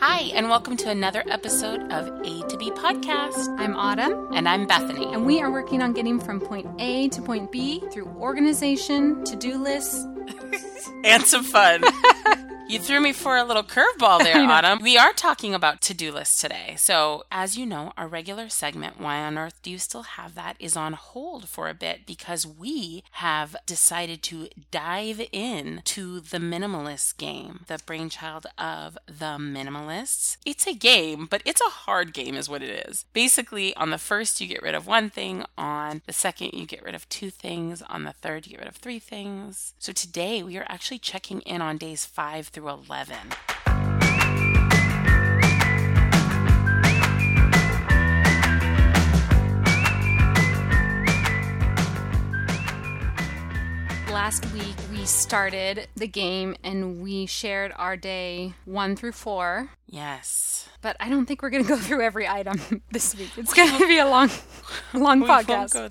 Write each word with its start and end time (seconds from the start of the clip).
Hi, 0.00 0.30
and 0.34 0.48
welcome 0.48 0.76
to 0.78 0.88
another 0.90 1.22
episode 1.28 1.80
of 1.92 2.08
A 2.08 2.48
to 2.48 2.56
B 2.58 2.70
Podcast. 2.70 3.54
I'm 3.58 3.76
Autumn, 3.76 4.28
And 4.34 4.48
I'm 4.48 4.66
Bethany. 4.66 5.04
and 5.12 5.26
we 5.26 5.40
are 5.40 5.50
working 5.50 5.82
on 5.82 5.92
getting 5.92 6.18
from 6.18 6.40
point 6.40 6.66
A 6.78 7.08
to 7.10 7.20
point 7.22 7.52
B 7.52 7.82
through 7.92 8.06
organization, 8.18 9.22
to 9.24 9.36
do 9.36 9.58
lists. 9.62 10.06
and 11.04 11.22
some 11.24 11.44
fun. 11.44 11.82
you 12.70 12.78
threw 12.78 13.00
me 13.00 13.12
for 13.12 13.36
a 13.36 13.42
little 13.42 13.64
curveball 13.64 14.18
there, 14.22 14.36
Autumn. 14.36 14.78
We 14.80 14.96
are 14.96 15.12
talking 15.12 15.54
about 15.54 15.80
to 15.82 15.94
do 15.94 16.12
lists 16.12 16.40
today. 16.40 16.74
So, 16.78 17.24
as 17.30 17.58
you 17.58 17.66
know, 17.66 17.92
our 17.96 18.06
regular 18.06 18.48
segment, 18.48 19.00
Why 19.00 19.18
on 19.24 19.36
Earth 19.36 19.60
Do 19.62 19.72
You 19.72 19.78
Still 19.78 20.02
Have 20.02 20.36
That, 20.36 20.54
is 20.60 20.76
on 20.76 20.92
hold 20.92 21.48
for 21.48 21.68
a 21.68 21.74
bit 21.74 22.06
because 22.06 22.46
we 22.46 23.02
have 23.12 23.56
decided 23.66 24.22
to 24.24 24.48
dive 24.70 25.20
in 25.32 25.82
to 25.86 26.20
the 26.20 26.38
minimalist 26.38 27.16
game, 27.16 27.64
the 27.66 27.80
brainchild 27.84 28.46
of 28.56 28.96
the 29.06 29.36
minimalists. 29.38 30.36
It's 30.46 30.68
a 30.68 30.74
game, 30.74 31.26
but 31.28 31.42
it's 31.44 31.60
a 31.60 31.70
hard 31.70 32.14
game, 32.14 32.36
is 32.36 32.48
what 32.48 32.62
it 32.62 32.86
is. 32.88 33.04
Basically, 33.12 33.74
on 33.74 33.90
the 33.90 33.98
first, 33.98 34.40
you 34.40 34.46
get 34.46 34.62
rid 34.62 34.76
of 34.76 34.86
one 34.86 35.10
thing, 35.10 35.44
on 35.58 36.02
the 36.06 36.12
second, 36.12 36.52
you 36.52 36.66
get 36.66 36.84
rid 36.84 36.94
of 36.94 37.08
two 37.08 37.30
things, 37.30 37.82
on 37.82 38.04
the 38.04 38.12
third, 38.12 38.46
you 38.46 38.52
get 38.52 38.60
rid 38.60 38.68
of 38.68 38.76
three 38.76 39.00
things. 39.00 39.74
So 39.80 39.92
today, 39.92 40.44
we 40.44 40.56
are 40.56 40.66
actually 40.68 40.98
checking 41.00 41.40
in 41.40 41.60
on 41.60 41.76
days 41.76 42.06
five 42.06 42.46
through 42.46 42.59
11. 42.66 43.16
Last 54.10 54.44
week 54.52 54.76
we 55.00 55.06
started 55.06 55.88
the 55.96 56.06
game 56.06 56.54
and 56.62 57.00
we 57.00 57.24
shared 57.24 57.72
our 57.76 57.96
day 57.96 58.52
one 58.66 58.94
through 58.94 59.12
four. 59.12 59.70
Yes. 59.86 60.68
But 60.82 60.94
I 61.00 61.08
don't 61.08 61.24
think 61.24 61.40
we're 61.40 61.48
going 61.48 61.64
to 61.64 61.68
go 61.70 61.76
through 61.78 62.02
every 62.02 62.28
item 62.28 62.82
this 62.90 63.16
week. 63.16 63.30
It's 63.38 63.54
going 63.54 63.70
to 63.78 63.88
be 63.88 63.96
a 63.96 64.06
long, 64.06 64.28
long 64.92 65.22
podcast. 65.22 65.90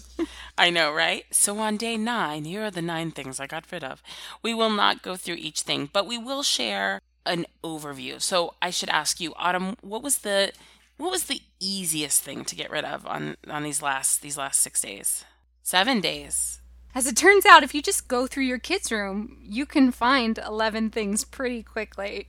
I 0.60 0.70
know, 0.70 0.94
right? 0.94 1.26
So 1.32 1.58
on 1.58 1.76
day 1.76 1.98
nine, 1.98 2.46
here 2.46 2.66
are 2.66 2.70
the 2.70 2.84
nine 2.84 3.10
things 3.10 3.40
I 3.40 3.48
got 3.48 3.72
rid 3.72 3.84
of. 3.84 4.04
We 4.44 4.54
will 4.54 4.70
not 4.70 5.02
go 5.02 5.16
through 5.16 5.38
each 5.40 5.62
thing, 5.62 5.90
but 5.92 6.06
we 6.06 6.20
will 6.20 6.44
share 6.44 7.02
an 7.26 7.48
overview. 7.64 8.22
So 8.22 8.54
I 8.62 8.70
should 8.70 8.90
ask 8.90 9.20
you, 9.20 9.34
Autumn, 9.38 9.76
what 9.82 10.04
was 10.04 10.20
the 10.20 10.52
what 10.98 11.10
was 11.10 11.24
the 11.24 11.42
easiest 11.60 12.22
thing 12.22 12.46
to 12.46 12.56
get 12.56 12.70
rid 12.70 12.86
of 12.86 13.08
on 13.08 13.38
on 13.50 13.64
these 13.64 13.82
last 13.82 14.22
these 14.22 14.38
last 14.38 14.62
six 14.62 14.82
days? 14.82 15.26
Seven 15.64 16.00
days. 16.00 16.62
As 16.96 17.06
it 17.06 17.16
turns 17.16 17.46
out, 17.46 17.64
if 17.64 17.76
you 17.76 17.82
just 17.82 18.08
go 18.08 18.28
through 18.28 18.44
your 18.44 18.60
kids' 18.60 18.92
room, 18.92 19.38
you 19.44 19.66
can 19.66 19.92
find 19.92 20.38
11 20.38 20.90
things 20.90 21.24
pretty 21.24 21.64
quickly. 21.64 22.28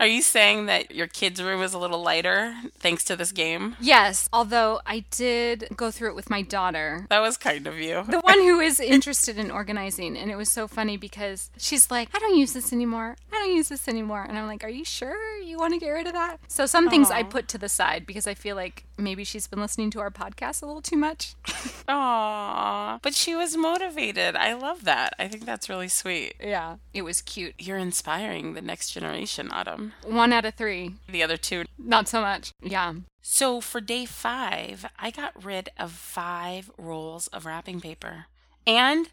Are 0.00 0.06
you 0.06 0.22
saying 0.22 0.64
that 0.64 0.92
your 0.94 1.06
kids' 1.06 1.42
room 1.42 1.62
is 1.62 1.74
a 1.74 1.78
little 1.78 2.02
lighter 2.02 2.54
thanks 2.78 3.04
to 3.04 3.16
this 3.16 3.32
game? 3.32 3.76
Yes, 3.78 4.30
although 4.32 4.80
I 4.86 5.04
did 5.10 5.68
go 5.76 5.90
through 5.90 6.08
it 6.08 6.14
with 6.14 6.30
my 6.30 6.40
daughter. 6.40 7.06
That 7.10 7.18
was 7.18 7.36
kind 7.36 7.66
of 7.66 7.78
you. 7.78 8.04
the 8.08 8.20
one 8.20 8.38
who 8.38 8.60
is 8.60 8.80
interested 8.80 9.36
in 9.36 9.50
organizing 9.50 10.16
and 10.16 10.30
it 10.30 10.36
was 10.36 10.48
so 10.48 10.66
funny 10.66 10.96
because 10.96 11.50
she's 11.58 11.90
like 11.90 12.08
i 12.14 12.18
don't 12.18 12.36
use 12.36 12.52
this 12.52 12.72
anymore 12.72 13.16
i 13.32 13.36
don't 13.36 13.54
use 13.54 13.68
this 13.68 13.88
anymore 13.88 14.24
and 14.26 14.38
i'm 14.38 14.46
like 14.46 14.64
are 14.64 14.68
you 14.68 14.84
sure 14.84 15.38
you 15.38 15.58
want 15.58 15.74
to 15.74 15.80
get 15.80 15.90
rid 15.90 16.06
of 16.06 16.12
that 16.12 16.38
so 16.48 16.66
some 16.66 16.88
things 16.88 17.10
i 17.10 17.22
put 17.22 17.48
to 17.48 17.58
the 17.58 17.68
side 17.68 18.06
because 18.06 18.26
i 18.26 18.34
feel 18.34 18.56
like 18.56 18.84
maybe 19.00 19.24
she's 19.24 19.46
been 19.46 19.60
listening 19.60 19.90
to 19.90 20.00
our 20.00 20.10
podcast 20.10 20.62
a 20.62 20.66
little 20.66 20.82
too 20.82 20.96
much 20.96 21.34
Aww. 21.88 23.00
But 23.02 23.14
she 23.14 23.34
was 23.34 23.56
motivated. 23.56 24.36
I 24.36 24.52
love 24.54 24.84
that. 24.84 25.14
I 25.18 25.28
think 25.28 25.44
that's 25.44 25.68
really 25.68 25.88
sweet. 25.88 26.34
yeah 26.42 26.76
it 26.94 27.02
was 27.02 27.22
cute 27.22 27.54
You're 27.58 27.78
inspiring 27.78 28.54
the 28.54 28.62
next 28.62 28.90
generation, 28.90 29.50
Autumn. 29.52 29.92
one 30.04 30.32
out 30.32 30.44
of 30.44 30.54
three 30.54 30.94
The 31.08 31.22
other 31.22 31.36
two. 31.36 31.64
not 31.78 32.08
so 32.08 32.20
much 32.20 32.52
yeah 32.62 32.94
So 33.22 33.60
for 33.60 33.80
day 33.80 34.04
five, 34.06 34.86
I 34.98 35.10
got 35.10 35.44
rid 35.44 35.68
of 35.78 35.92
five 35.92 36.70
rolls 36.78 37.26
of 37.28 37.44
wrapping 37.46 37.80
paper. 37.80 38.26
And 38.66 39.08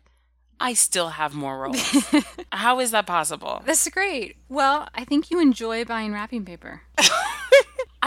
I 0.60 0.74
still 0.74 1.10
have 1.10 1.36
more 1.36 1.60
rolls. 1.60 2.06
How 2.52 2.80
is 2.80 2.92
that 2.92 3.06
possible? 3.06 3.62
that's 3.66 3.88
great 3.90 4.38
well 4.50 4.88
i 4.96 5.04
think 5.06 5.30
you 5.32 5.40
enjoy 5.40 5.84
buying 5.86 6.12
wrapping 6.14 6.44
paper 6.46 6.82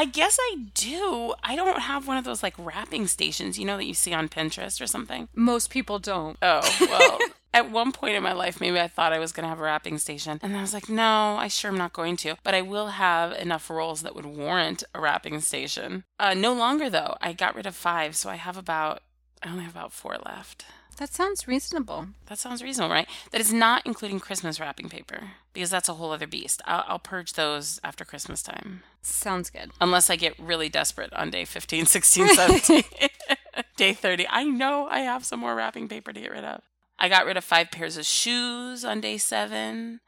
I 0.01 0.07
guess 0.07 0.39
I 0.41 0.57
do. 0.73 1.35
I 1.45 1.55
don't 1.55 1.79
have 1.83 2.07
one 2.07 2.17
of 2.17 2.25
those 2.25 2.43
like 2.43 2.55
wrapping 2.57 3.07
stations, 3.07 3.59
you 3.59 3.67
know, 3.67 3.77
that 3.77 3.85
you 3.85 3.93
see 3.93 4.15
on 4.15 4.31
Pinterest 4.31 4.81
or 4.81 4.87
something. 4.87 5.29
most 5.35 5.69
people 5.69 5.99
don't 5.99 6.39
Oh, 6.41 6.63
well. 6.81 7.19
At 7.53 7.71
one 7.71 7.93
point 7.93 8.15
in 8.15 8.23
my 8.23 8.33
life, 8.33 8.63
maybe 8.63 8.81
I 8.81 8.89
thought 8.89 9.13
I 9.13 9.19
was 9.19 9.31
going 9.31 9.43
to 9.43 9.51
have 9.51 9.61
a 9.61 9.63
wrapping 9.63 9.99
station. 9.99 10.41
And 10.43 10.57
I 10.57 10.63
was 10.63 10.73
like, 10.73 10.89
no, 10.89 11.37
I 11.37 11.49
sure 11.49 11.71
am 11.71 11.77
not 11.77 11.93
going 11.93 12.17
to. 12.19 12.37
But 12.43 12.55
I 12.55 12.63
will 12.63 12.87
have 12.87 13.33
enough 13.33 13.69
rolls 13.69 14.01
that 14.01 14.15
would 14.15 14.25
warrant 14.25 14.85
a 14.95 15.01
wrapping 15.03 15.39
station. 15.43 16.05
Uh, 16.19 16.33
no 16.33 16.55
longer, 16.55 16.89
though. 16.89 17.17
I 17.21 17.35
got 17.35 17.55
rid 17.55 17.67
of 17.67 17.77
five, 17.77 18.17
so 18.17 18.31
I 18.31 18.37
have 18.37 18.57
about, 18.57 19.03
I 19.43 19.51
only 19.51 19.65
have 19.65 19.75
about 19.75 19.93
four 19.93 20.17
left. 20.25 20.65
That 21.01 21.13
sounds 21.13 21.49
reasonable 21.49 22.09
That 22.27 22.39
sounds 22.39 22.63
reasonable, 22.63 22.93
right? 22.95 23.09
That 23.33 23.41
is 23.41 23.53
not 23.53 23.83
including 23.87 24.21
Christmas 24.21 24.61
wrapping 24.61 24.89
paper, 24.91 25.33
because 25.53 25.71
that's 25.71 25.89
a 25.89 25.95
whole 25.95 26.13
other 26.13 26.27
beast. 26.27 26.61
I'll, 26.67 26.85
I'll 26.87 26.99
purge 26.99 27.33
those 27.33 27.81
after 27.83 28.05
Christmas 28.05 28.43
time. 28.43 28.83
sounds 29.03 29.49
good 29.51 29.73
Unless 29.81 30.11
I 30.11 30.17
get 30.17 30.39
really 30.39 30.69
desperate 30.69 31.13
on 31.15 31.31
day 31.31 31.45
15, 31.47 31.87
16, 31.87 32.29
17, 32.29 32.83
day 33.77 33.95
30. 33.95 34.27
I 34.29 34.45
know 34.45 34.87
I 34.89 35.01
have 35.01 35.25
some 35.25 35.41
more 35.41 35.55
wrapping 35.55 35.89
paper 35.89 36.13
to 36.13 36.21
get 36.21 36.31
rid 36.31 36.45
of. 36.45 36.61
I 36.99 37.09
got 37.09 37.25
rid 37.25 37.39
of 37.39 37.45
five 37.45 37.71
pairs 37.71 37.97
of 37.97 38.05
shoes 38.05 38.85
on 38.85 39.01
day 39.01 39.17
seven. 39.17 40.01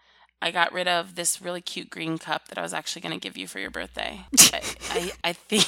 I 0.42 0.50
got 0.50 0.72
rid 0.72 0.88
of 0.88 1.14
this 1.14 1.40
really 1.40 1.60
cute 1.60 1.88
green 1.88 2.18
cup 2.18 2.48
that 2.48 2.58
I 2.58 2.62
was 2.62 2.74
actually 2.74 3.00
going 3.00 3.18
to 3.18 3.20
give 3.20 3.36
you 3.36 3.46
for 3.46 3.60
your 3.60 3.70
birthday. 3.70 4.26
I, 4.52 4.60
I, 4.90 5.12
I 5.24 5.32
think. 5.32 5.64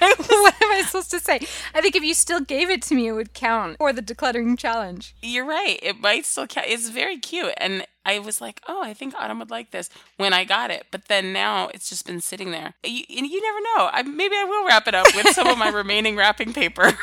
what 0.16 0.54
am 0.62 0.72
i 0.72 0.82
supposed 0.86 1.10
to 1.10 1.20
say 1.20 1.38
i 1.74 1.80
think 1.80 1.94
if 1.94 2.02
you 2.02 2.14
still 2.14 2.40
gave 2.40 2.70
it 2.70 2.82
to 2.82 2.94
me 2.94 3.08
it 3.08 3.12
would 3.12 3.32
count 3.34 3.76
for 3.78 3.92
the 3.92 4.02
decluttering 4.02 4.58
challenge 4.58 5.14
You're 5.22 5.44
right. 5.44 5.78
It 5.82 6.00
might 6.00 6.24
still 6.26 6.46
count. 6.46 6.66
It's 6.68 6.88
very 6.88 7.18
cute. 7.18 7.52
And 7.56 7.86
I 8.04 8.18
was 8.18 8.40
like, 8.40 8.60
oh, 8.68 8.82
I 8.82 8.94
think 8.94 9.14
Autumn 9.14 9.38
would 9.40 9.50
like 9.50 9.70
this 9.70 9.90
when 10.16 10.32
I 10.32 10.44
got 10.44 10.70
it. 10.70 10.86
But 10.90 11.06
then 11.08 11.32
now 11.32 11.68
it's 11.74 11.88
just 11.88 12.06
been 12.06 12.20
sitting 12.20 12.50
there. 12.50 12.74
You, 12.84 13.04
and 13.16 13.26
you 13.26 13.40
never 13.40 13.60
know. 13.60 13.90
I, 13.92 14.02
maybe 14.02 14.34
I 14.36 14.44
will 14.44 14.66
wrap 14.66 14.88
it 14.88 14.94
up 14.94 15.06
with 15.14 15.28
some 15.34 15.46
of 15.48 15.58
my 15.58 15.68
remaining 15.82 16.16
wrapping 16.16 16.52
paper. 16.52 16.92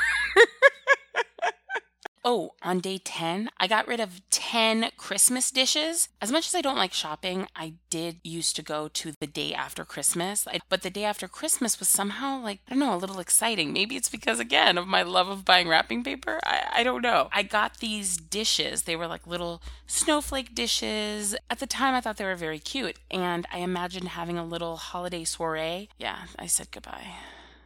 Oh, 2.30 2.56
on 2.62 2.82
day 2.82 2.98
10, 2.98 3.52
I 3.58 3.68
got 3.68 3.88
rid 3.88 4.02
of 4.02 4.20
10 4.32 4.90
Christmas 4.98 5.50
dishes. 5.50 6.10
As 6.22 6.30
much 6.30 6.46
as 6.48 6.56
I 6.56 6.60
don't 6.60 6.76
like 6.76 6.92
shopping, 6.92 7.48
I 7.56 7.76
did 7.90 8.18
used 8.22 8.58
to 8.58 8.62
go 8.62 8.90
to 8.90 9.14
the 9.22 9.28
day 9.28 9.54
after 9.54 9.86
Christmas. 9.86 10.46
I, 10.46 10.60
but 10.68 10.82
the 10.82 10.90
day 10.90 11.06
after 11.06 11.30
Christmas 11.30 11.80
was 11.80 11.88
somehow 11.88 12.42
like, 12.42 12.60
I 12.68 12.72
don't 12.72 12.80
know, 12.80 12.94
a 12.94 12.98
little 12.98 13.20
exciting. 13.20 13.72
Maybe 13.72 13.96
it's 13.96 14.10
because, 14.10 14.42
again, 14.42 14.78
of 14.78 14.90
my 14.90 15.04
love 15.04 15.30
of 15.30 15.46
buying 15.46 15.70
wrapping 15.70 16.04
paper. 16.04 16.42
I, 16.44 16.64
I 16.74 16.84
don't 16.84 17.02
know. 17.02 17.30
I 17.32 17.44
got 17.44 17.78
these 17.78 18.18
dishes. 18.18 18.82
They 18.82 18.98
were 18.98 19.08
like 19.08 19.26
little 19.26 19.62
snowflake 19.86 20.54
dishes. 20.54 21.34
At 21.50 21.60
the 21.60 21.66
time, 21.66 21.96
I 21.96 22.02
thought 22.02 22.18
they 22.18 22.26
were 22.26 22.36
very 22.36 22.60
cute. 22.60 22.98
And 23.10 23.46
I 23.54 23.60
imagined 23.60 24.10
having 24.10 24.38
a 24.38 24.44
little 24.44 24.76
holiday 24.76 25.24
soiree. 25.24 25.88
Yeah, 25.98 26.24
I 26.38 26.48
said 26.48 26.72
goodbye. 26.72 27.08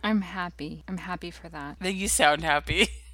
i'm 0.03 0.21
happy 0.21 0.83
i'm 0.87 0.97
happy 0.97 1.29
for 1.29 1.47
that 1.47 1.77
you 1.79 2.07
sound 2.07 2.43
happy. 2.43 2.87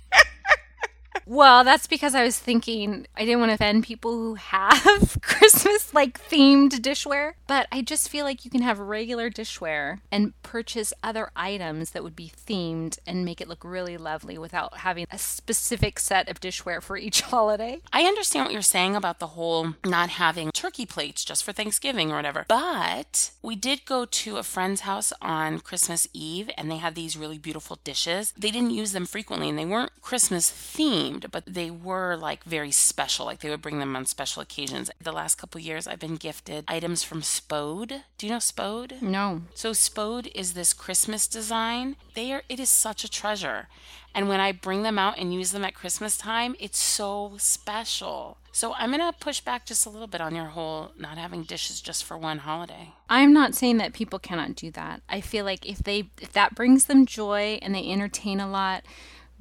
Well, 1.29 1.65
that's 1.65 1.87
because 1.87 2.15
I 2.15 2.23
was 2.23 2.39
thinking 2.39 3.05
I 3.15 3.25
didn't 3.25 3.41
want 3.41 3.49
to 3.49 3.55
offend 3.55 3.83
people 3.83 4.11
who 4.11 4.35
have 4.35 5.17
Christmas 5.21 5.93
like 5.93 6.21
themed 6.29 6.71
dishware, 6.79 7.33
but 7.47 7.67
I 7.69 7.81
just 7.81 8.07
feel 8.07 8.23
like 8.23 8.45
you 8.45 8.51
can 8.51 8.61
have 8.61 8.79
regular 8.79 9.29
dishware 9.29 9.99
and 10.09 10.41
purchase 10.41 10.93
other 11.03 11.29
items 11.35 11.91
that 11.91 12.03
would 12.03 12.15
be 12.15 12.31
themed 12.47 12.97
and 13.05 13.25
make 13.25 13.41
it 13.41 13.49
look 13.49 13.65
really 13.65 13.97
lovely 13.97 14.37
without 14.37 14.77
having 14.77 15.05
a 15.11 15.17
specific 15.17 15.99
set 15.99 16.29
of 16.29 16.39
dishware 16.39 16.81
for 16.81 16.95
each 16.97 17.21
holiday. 17.33 17.81
I 17.91 18.03
understand 18.03 18.45
what 18.45 18.53
you're 18.53 18.61
saying 18.61 18.95
about 18.95 19.19
the 19.19 19.27
whole 19.27 19.73
not 19.85 20.11
having 20.11 20.51
turkey 20.51 20.85
plates 20.85 21.25
just 21.25 21.43
for 21.43 21.51
Thanksgiving 21.51 22.09
or 22.09 22.15
whatever. 22.15 22.45
But 22.47 23.31
we 23.41 23.55
did 23.55 23.85
go 23.85 24.05
to 24.05 24.37
a 24.37 24.43
friend's 24.43 24.81
house 24.81 25.11
on 25.21 25.59
Christmas 25.59 26.07
Eve 26.13 26.49
and 26.57 26.71
they 26.71 26.77
had 26.77 26.95
these 26.95 27.17
really 27.17 27.37
beautiful 27.37 27.79
dishes. 27.83 28.33
They 28.37 28.51
didn't 28.51 28.71
use 28.71 28.93
them 28.93 29.05
frequently 29.05 29.49
and 29.49 29.59
they 29.59 29.65
weren't 29.65 30.01
Christmas 30.01 30.49
themed, 30.49 31.16
but 31.31 31.43
they 31.45 31.71
were 31.71 32.15
like 32.15 32.43
very 32.43 32.71
special. 32.71 33.25
Like 33.25 33.39
they 33.39 33.49
would 33.49 33.61
bring 33.61 33.79
them 33.79 33.95
on 33.95 34.05
special 34.05 34.41
occasions. 34.41 34.91
The 35.01 35.11
last 35.11 35.35
couple 35.35 35.59
years 35.61 35.87
I've 35.87 35.99
been 35.99 36.15
gifted 36.15 36.65
items 36.67 37.03
from 37.03 37.21
Spode. 37.21 38.03
Do 38.17 38.27
you 38.27 38.31
know 38.31 38.39
Spode? 38.39 38.95
No. 39.01 39.41
So 39.53 39.73
Spode 39.73 40.29
is 40.35 40.53
this 40.53 40.73
Christmas 40.73 41.27
design. 41.27 41.95
They 42.13 42.31
are 42.33 42.43
it 42.49 42.59
is 42.59 42.69
such 42.69 43.03
a 43.03 43.09
treasure. 43.09 43.67
And 44.13 44.27
when 44.27 44.39
I 44.39 44.51
bring 44.51 44.81
them 44.81 44.97
out 44.97 45.19
and 45.19 45.33
use 45.33 45.51
them 45.51 45.63
at 45.63 45.75
Christmas 45.75 46.17
time, 46.17 46.55
it's 46.59 46.79
so 46.79 47.33
special. 47.37 48.37
So 48.51 48.73
I'm 48.73 48.89
going 48.89 48.99
to 48.99 49.15
push 49.19 49.41
back 49.41 49.67
just 49.67 49.85
a 49.85 49.91
little 49.91 50.07
bit 50.07 50.21
on 50.21 50.33
your 50.33 50.45
whole 50.45 50.89
not 50.97 51.19
having 51.19 51.43
dishes 51.43 51.79
just 51.79 52.03
for 52.03 52.17
one 52.17 52.39
holiday. 52.39 52.93
I'm 53.07 53.31
not 53.31 53.53
saying 53.53 53.77
that 53.77 53.93
people 53.93 54.17
cannot 54.17 54.55
do 54.55 54.71
that. 54.71 55.03
I 55.07 55.21
feel 55.21 55.45
like 55.45 55.69
if 55.69 55.77
they 55.77 56.09
if 56.19 56.33
that 56.33 56.55
brings 56.55 56.85
them 56.85 57.05
joy 57.05 57.59
and 57.61 57.75
they 57.75 57.87
entertain 57.87 58.39
a 58.39 58.49
lot, 58.49 58.83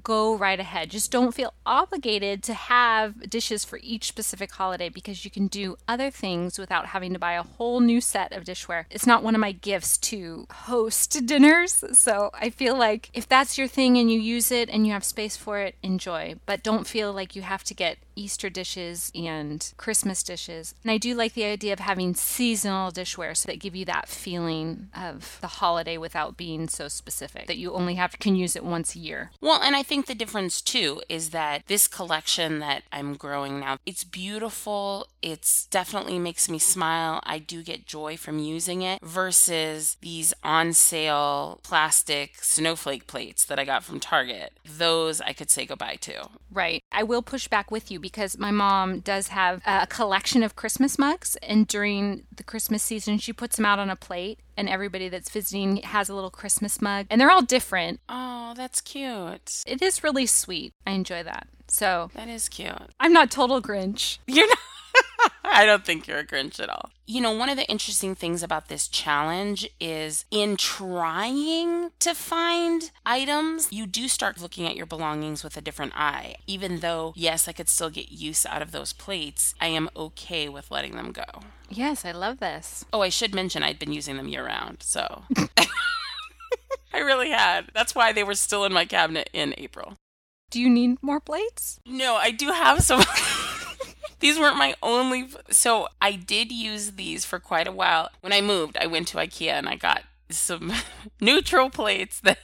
go 0.06 0.36
right 0.36 0.60
ahead. 0.60 0.88
Just 0.88 1.10
don't 1.10 1.34
feel 1.34 1.52
obligated 1.66 2.40
to 2.44 2.54
have 2.54 3.28
dishes 3.28 3.64
for 3.64 3.80
each 3.82 4.04
specific 4.06 4.52
holiday 4.52 4.88
because 4.88 5.24
you 5.24 5.32
can 5.32 5.48
do 5.48 5.76
other 5.88 6.12
things 6.12 6.60
without 6.60 6.86
having 6.86 7.12
to 7.12 7.18
buy 7.18 7.32
a 7.32 7.42
whole 7.42 7.80
new 7.80 8.00
set 8.00 8.32
of 8.32 8.44
dishware. 8.44 8.84
It's 8.88 9.04
not 9.04 9.24
one 9.24 9.34
of 9.34 9.40
my 9.40 9.50
gifts 9.50 9.98
to 9.98 10.46
host 10.48 11.26
dinners. 11.26 11.82
So 11.92 12.30
I 12.32 12.50
feel 12.50 12.78
like 12.78 13.10
if 13.14 13.28
that's 13.28 13.58
your 13.58 13.66
thing 13.66 13.98
and 13.98 14.08
you 14.08 14.20
use 14.20 14.52
it 14.52 14.70
and 14.70 14.86
you 14.86 14.92
have 14.92 15.02
space 15.02 15.36
for 15.36 15.58
it, 15.58 15.74
enjoy. 15.82 16.36
But 16.46 16.62
don't 16.62 16.86
feel 16.86 17.12
like 17.12 17.34
you 17.34 17.42
have 17.42 17.64
to 17.64 17.74
get 17.74 17.98
Easter 18.16 18.50
dishes 18.50 19.12
and 19.14 19.72
Christmas 19.76 20.22
dishes. 20.22 20.74
And 20.82 20.90
I 20.90 20.98
do 20.98 21.14
like 21.14 21.34
the 21.34 21.44
idea 21.44 21.72
of 21.72 21.78
having 21.80 22.14
seasonal 22.14 22.90
dishware 22.90 23.36
so 23.36 23.46
that 23.46 23.60
give 23.60 23.76
you 23.76 23.84
that 23.84 24.08
feeling 24.08 24.88
of 24.96 25.38
the 25.40 25.46
holiday 25.46 25.98
without 25.98 26.36
being 26.36 26.68
so 26.68 26.88
specific 26.88 27.46
that 27.46 27.58
you 27.58 27.72
only 27.72 27.94
have 27.94 28.18
can 28.18 28.34
use 28.34 28.56
it 28.56 28.64
once 28.64 28.94
a 28.94 28.98
year. 28.98 29.30
Well, 29.40 29.60
and 29.62 29.76
I 29.76 29.82
think 29.82 30.06
the 30.06 30.14
difference 30.14 30.60
too 30.60 31.02
is 31.08 31.30
that 31.30 31.66
this 31.66 31.86
collection 31.86 32.58
that 32.60 32.82
I'm 32.90 33.14
growing 33.14 33.60
now, 33.60 33.76
it's 33.84 34.04
beautiful. 34.04 35.06
It's 35.22 35.66
definitely 35.66 36.18
makes 36.18 36.48
me 36.48 36.58
smile. 36.58 37.20
I 37.24 37.38
do 37.38 37.62
get 37.62 37.86
joy 37.86 38.16
from 38.16 38.38
using 38.38 38.82
it 38.82 39.02
versus 39.02 39.96
these 40.00 40.32
on 40.42 40.72
sale 40.72 41.60
plastic 41.62 42.42
snowflake 42.42 43.06
plates 43.06 43.44
that 43.44 43.58
I 43.58 43.64
got 43.64 43.84
from 43.84 44.00
Target. 44.00 44.52
Those 44.64 45.20
I 45.20 45.32
could 45.32 45.50
say 45.50 45.66
goodbye 45.66 45.96
to. 46.02 46.28
Right. 46.50 46.82
I 46.90 47.02
will 47.02 47.22
push 47.22 47.48
back 47.48 47.70
with 47.70 47.90
you 47.90 48.00
because 48.06 48.38
my 48.38 48.52
mom 48.52 49.00
does 49.00 49.28
have 49.28 49.60
a 49.66 49.86
collection 49.88 50.44
of 50.44 50.54
Christmas 50.54 50.96
mugs, 50.96 51.34
and 51.42 51.66
during 51.66 52.22
the 52.34 52.44
Christmas 52.44 52.82
season, 52.84 53.18
she 53.18 53.32
puts 53.32 53.56
them 53.56 53.66
out 53.66 53.80
on 53.80 53.90
a 53.90 53.96
plate, 53.96 54.38
and 54.56 54.68
everybody 54.68 55.08
that's 55.08 55.28
visiting 55.28 55.78
has 55.78 56.08
a 56.08 56.14
little 56.14 56.30
Christmas 56.30 56.80
mug, 56.80 57.06
and 57.10 57.20
they're 57.20 57.30
all 57.30 57.42
different. 57.42 57.98
Oh, 58.08 58.54
that's 58.56 58.80
cute. 58.80 59.64
It 59.66 59.82
is 59.82 60.04
really 60.04 60.26
sweet. 60.26 60.72
I 60.86 60.92
enjoy 60.92 61.24
that. 61.24 61.48
So 61.68 62.10
That 62.14 62.28
is 62.28 62.48
cute. 62.48 62.70
I'm 63.00 63.12
not 63.12 63.30
total 63.30 63.60
Grinch. 63.60 64.18
You're 64.28 64.48
not. 64.48 64.58
I 65.56 65.64
don't 65.64 65.86
think 65.86 66.06
you're 66.06 66.18
a 66.18 66.26
Grinch 66.26 66.60
at 66.60 66.68
all. 66.68 66.90
You 67.06 67.22
know, 67.22 67.32
one 67.32 67.48
of 67.48 67.56
the 67.56 67.66
interesting 67.66 68.14
things 68.14 68.42
about 68.42 68.68
this 68.68 68.86
challenge 68.88 69.66
is 69.80 70.26
in 70.30 70.58
trying 70.58 71.92
to 72.00 72.12
find 72.12 72.90
items, 73.06 73.72
you 73.72 73.86
do 73.86 74.06
start 74.06 74.38
looking 74.38 74.66
at 74.66 74.76
your 74.76 74.84
belongings 74.84 75.42
with 75.42 75.56
a 75.56 75.62
different 75.62 75.94
eye. 75.96 76.34
Even 76.46 76.80
though, 76.80 77.14
yes, 77.16 77.48
I 77.48 77.52
could 77.52 77.70
still 77.70 77.88
get 77.88 78.12
use 78.12 78.44
out 78.44 78.60
of 78.60 78.70
those 78.70 78.92
plates, 78.92 79.54
I 79.58 79.68
am 79.68 79.88
okay 79.96 80.46
with 80.50 80.70
letting 80.70 80.94
them 80.94 81.10
go. 81.10 81.24
Yes, 81.70 82.04
I 82.04 82.12
love 82.12 82.38
this. 82.38 82.84
Oh, 82.92 83.00
I 83.00 83.08
should 83.08 83.34
mention 83.34 83.62
I'd 83.62 83.78
been 83.78 83.94
using 83.94 84.18
them 84.18 84.28
year 84.28 84.44
round, 84.44 84.82
so. 84.82 85.22
I 86.92 86.98
really 86.98 87.30
had. 87.30 87.70
That's 87.72 87.94
why 87.94 88.12
they 88.12 88.24
were 88.24 88.34
still 88.34 88.66
in 88.66 88.74
my 88.74 88.84
cabinet 88.84 89.30
in 89.32 89.54
April. 89.56 89.96
Do 90.50 90.60
you 90.60 90.68
need 90.68 91.02
more 91.02 91.18
plates? 91.18 91.80
No, 91.86 92.16
I 92.16 92.30
do 92.30 92.48
have 92.48 92.82
some. 92.82 93.02
these 94.20 94.38
weren't 94.38 94.56
my 94.56 94.74
only. 94.82 95.28
So 95.50 95.88
I 96.00 96.12
did 96.12 96.52
use 96.52 96.92
these 96.92 97.24
for 97.24 97.38
quite 97.38 97.68
a 97.68 97.72
while. 97.72 98.10
When 98.20 98.32
I 98.32 98.40
moved, 98.40 98.76
I 98.78 98.86
went 98.86 99.08
to 99.08 99.18
IKEA 99.18 99.52
and 99.52 99.68
I 99.68 99.76
got 99.76 100.04
some 100.30 100.72
neutral 101.20 101.70
plates 101.70 102.20
that. 102.20 102.38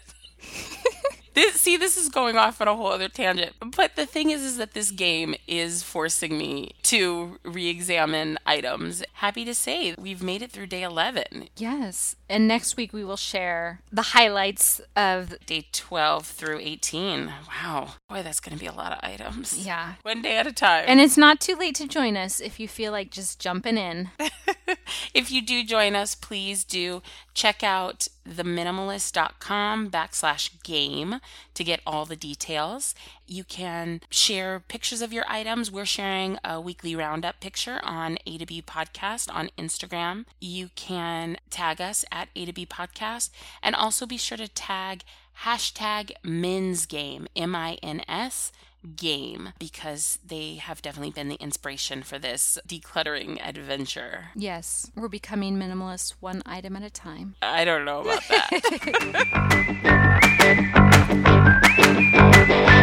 This, 1.34 1.60
see, 1.60 1.76
this 1.76 1.96
is 1.96 2.08
going 2.08 2.36
off 2.36 2.60
on 2.60 2.68
a 2.68 2.76
whole 2.76 2.88
other 2.88 3.08
tangent. 3.08 3.54
But 3.74 3.96
the 3.96 4.06
thing 4.06 4.30
is, 4.30 4.42
is 4.42 4.56
that 4.58 4.74
this 4.74 4.90
game 4.90 5.34
is 5.46 5.82
forcing 5.82 6.36
me 6.36 6.74
to 6.84 7.38
re-examine 7.44 8.38
items. 8.44 9.02
Happy 9.14 9.44
to 9.44 9.54
say 9.54 9.94
we've 9.98 10.22
made 10.22 10.42
it 10.42 10.50
through 10.50 10.66
day 10.66 10.82
11. 10.82 11.48
Yes. 11.56 12.16
And 12.28 12.46
next 12.46 12.76
week 12.76 12.92
we 12.92 13.04
will 13.04 13.16
share 13.16 13.80
the 13.90 14.02
highlights 14.02 14.80
of. 14.96 15.34
Day 15.46 15.66
12 15.72 16.26
through 16.26 16.58
18. 16.60 17.32
Wow. 17.48 17.94
Boy, 18.08 18.22
that's 18.22 18.40
going 18.40 18.56
to 18.56 18.60
be 18.60 18.66
a 18.66 18.72
lot 18.72 18.92
of 18.92 18.98
items. 19.02 19.66
Yeah. 19.66 19.94
One 20.02 20.22
day 20.22 20.36
at 20.36 20.46
a 20.46 20.52
time. 20.52 20.84
And 20.86 21.00
it's 21.00 21.16
not 21.16 21.40
too 21.40 21.56
late 21.56 21.74
to 21.76 21.86
join 21.86 22.16
us 22.16 22.40
if 22.40 22.60
you 22.60 22.68
feel 22.68 22.92
like 22.92 23.10
just 23.10 23.38
jumping 23.38 23.78
in. 23.78 24.10
if 25.14 25.30
you 25.30 25.42
do 25.42 25.64
join 25.64 25.94
us, 25.94 26.14
please 26.14 26.64
do 26.64 27.02
check 27.34 27.62
out 27.62 28.08
theminimalist.com 28.28 29.90
backslash 29.90 30.62
game 30.62 31.20
to 31.54 31.64
get 31.64 31.80
all 31.86 32.04
the 32.04 32.16
details. 32.16 32.94
You 33.26 33.44
can 33.44 34.00
share 34.10 34.60
pictures 34.60 35.02
of 35.02 35.12
your 35.12 35.24
items. 35.28 35.70
We're 35.70 35.86
sharing 35.86 36.38
a 36.44 36.60
weekly 36.60 36.94
roundup 36.94 37.40
picture 37.40 37.80
on 37.82 38.18
A 38.26 38.38
to 38.38 38.46
B 38.46 38.62
Podcast 38.62 39.32
on 39.32 39.50
Instagram. 39.58 40.24
You 40.40 40.70
can 40.74 41.38
tag 41.50 41.80
us 41.80 42.04
at 42.12 42.28
A 42.36 42.44
to 42.46 42.52
B 42.52 42.66
Podcast 42.66 43.30
and 43.62 43.74
also 43.74 44.06
be 44.06 44.16
sure 44.16 44.38
to 44.38 44.48
tag 44.48 45.02
hashtag 45.44 46.12
mins 46.22 46.86
game, 46.86 47.26
M 47.34 47.54
I 47.54 47.78
N 47.82 48.02
S 48.08 48.52
game 48.96 49.50
because 49.58 50.18
they 50.26 50.56
have 50.56 50.82
definitely 50.82 51.10
been 51.10 51.28
the 51.28 51.36
inspiration 51.36 52.02
for 52.02 52.18
this 52.18 52.58
decluttering 52.66 53.38
adventure. 53.46 54.26
Yes, 54.34 54.90
we're 54.94 55.08
becoming 55.08 55.56
minimalists 55.56 56.14
one 56.20 56.42
item 56.46 56.76
at 56.76 56.82
a 56.82 56.90
time. 56.90 57.36
I 57.42 57.64
don't 57.64 57.84
know 57.84 58.00
about 58.00 58.22
that. 58.28 58.60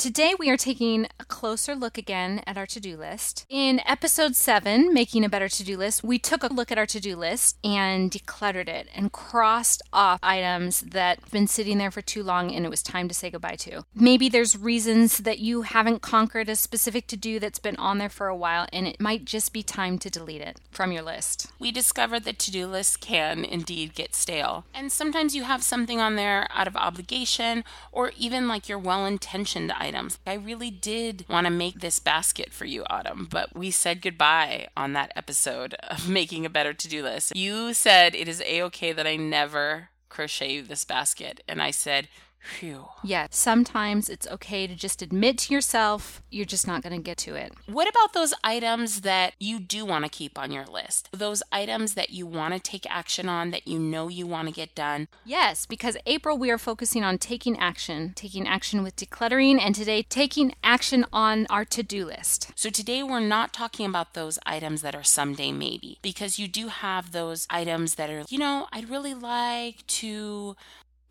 Today, 0.05 0.35
we 0.37 0.51
are 0.51 0.55
taking 0.55 1.07
a 1.19 1.25
closer 1.25 1.73
look 1.73 1.97
again 1.97 2.43
at 2.45 2.59
our 2.59 2.67
to 2.67 2.79
do 2.79 2.95
list. 2.95 3.43
In 3.49 3.81
episode 3.87 4.35
seven, 4.35 4.93
Making 4.93 5.25
a 5.25 5.29
Better 5.29 5.49
To 5.49 5.63
Do 5.63 5.77
List, 5.77 6.03
we 6.03 6.19
took 6.19 6.43
a 6.43 6.53
look 6.53 6.71
at 6.71 6.77
our 6.77 6.85
to 6.85 6.99
do 6.99 7.15
list 7.15 7.57
and 7.63 8.11
decluttered 8.11 8.67
it 8.67 8.87
and 8.93 9.11
crossed 9.11 9.81
off 9.91 10.19
items 10.21 10.81
that 10.81 11.21
have 11.21 11.31
been 11.31 11.47
sitting 11.47 11.79
there 11.79 11.89
for 11.89 12.03
too 12.03 12.21
long 12.21 12.53
and 12.53 12.67
it 12.67 12.69
was 12.69 12.83
time 12.83 13.07
to 13.07 13.15
say 13.15 13.31
goodbye 13.31 13.55
to. 13.55 13.83
Maybe 13.95 14.29
there's 14.29 14.55
reasons 14.55 15.17
that 15.17 15.39
you 15.39 15.63
haven't 15.63 16.03
conquered 16.03 16.49
a 16.49 16.55
specific 16.55 17.07
to 17.07 17.17
do 17.17 17.39
that's 17.39 17.57
been 17.57 17.77
on 17.77 17.97
there 17.97 18.07
for 18.07 18.27
a 18.27 18.35
while 18.35 18.67
and 18.71 18.87
it 18.87 19.01
might 19.01 19.25
just 19.25 19.53
be 19.53 19.63
time 19.63 19.97
to 19.97 20.11
delete 20.11 20.41
it 20.41 20.59
from 20.69 20.91
your 20.91 21.01
list. 21.01 21.47
we 21.57 21.71
discovered 21.71 22.25
that 22.25 22.37
to 22.37 22.51
do 22.51 22.67
lists 22.67 22.95
can 22.95 23.43
indeed 23.43 23.95
get 23.95 24.13
stale. 24.13 24.65
And 24.71 24.91
sometimes 24.91 25.35
you 25.35 25.45
have 25.45 25.63
something 25.63 25.99
on 25.99 26.15
there 26.15 26.47
out 26.53 26.67
of 26.67 26.75
obligation 26.75 27.63
or 27.91 28.11
even 28.19 28.47
like 28.47 28.69
your 28.69 28.77
well 28.77 29.07
intentioned 29.07 29.71
items. 29.95 30.19
I 30.25 30.33
really 30.33 30.71
did 30.71 31.25
want 31.29 31.45
to 31.45 31.51
make 31.51 31.79
this 31.79 31.99
basket 31.99 32.53
for 32.53 32.65
you, 32.65 32.83
Autumn, 32.89 33.27
but 33.29 33.55
we 33.55 33.71
said 33.71 34.01
goodbye 34.01 34.67
on 34.75 34.93
that 34.93 35.11
episode 35.15 35.73
of 35.89 36.09
making 36.09 36.45
a 36.45 36.49
better 36.49 36.73
to 36.73 36.87
do 36.87 37.03
list. 37.03 37.35
You 37.35 37.73
said 37.73 38.15
it 38.15 38.27
is 38.27 38.41
a 38.41 38.61
okay 38.63 38.91
that 38.91 39.07
I 39.07 39.15
never 39.15 39.89
crochet 40.09 40.61
this 40.61 40.85
basket. 40.85 41.43
And 41.47 41.61
I 41.61 41.71
said, 41.71 42.07
phew. 42.45 42.87
Yeah, 43.03 43.27
sometimes 43.29 44.09
it's 44.09 44.27
okay 44.27 44.67
to 44.67 44.75
just 44.75 45.01
admit 45.01 45.37
to 45.39 45.53
yourself 45.53 46.21
you're 46.29 46.45
just 46.45 46.67
not 46.67 46.81
going 46.81 46.95
to 46.95 47.01
get 47.01 47.17
to 47.17 47.35
it. 47.35 47.53
What 47.67 47.89
about 47.89 48.13
those 48.13 48.33
items 48.43 49.01
that 49.01 49.33
you 49.39 49.59
do 49.59 49.85
want 49.85 50.05
to 50.05 50.09
keep 50.09 50.37
on 50.37 50.51
your 50.51 50.65
list? 50.65 51.09
Those 51.11 51.43
items 51.51 51.93
that 51.95 52.11
you 52.11 52.25
want 52.27 52.53
to 52.53 52.59
take 52.59 52.85
action 52.89 53.29
on, 53.29 53.51
that 53.51 53.67
you 53.67 53.79
know 53.79 54.07
you 54.07 54.27
want 54.27 54.47
to 54.47 54.53
get 54.53 54.75
done? 54.75 55.07
Yes, 55.23 55.65
because 55.65 55.97
April 56.05 56.37
we 56.37 56.51
are 56.51 56.57
focusing 56.57 57.03
on 57.03 57.17
taking 57.17 57.57
action, 57.57 58.13
taking 58.15 58.47
action 58.47 58.83
with 58.83 58.95
decluttering, 58.95 59.59
and 59.59 59.73
today 59.75 60.03
taking 60.03 60.53
action 60.63 61.05
on 61.11 61.47
our 61.49 61.65
to 61.65 61.83
do 61.83 62.05
list. 62.05 62.51
So 62.55 62.69
today 62.69 63.03
we're 63.03 63.19
not 63.19 63.53
talking 63.53 63.85
about 63.85 64.13
those 64.13 64.39
items 64.45 64.81
that 64.81 64.95
are 64.95 65.03
someday 65.03 65.51
maybe, 65.51 65.99
because 66.01 66.39
you 66.39 66.47
do 66.47 66.67
have 66.67 67.11
those 67.11 67.47
items 67.49 67.95
that 67.95 68.09
are, 68.09 68.23
you 68.29 68.37
know, 68.37 68.67
I'd 68.71 68.89
really 68.89 69.13
like 69.13 69.85
to 69.87 70.55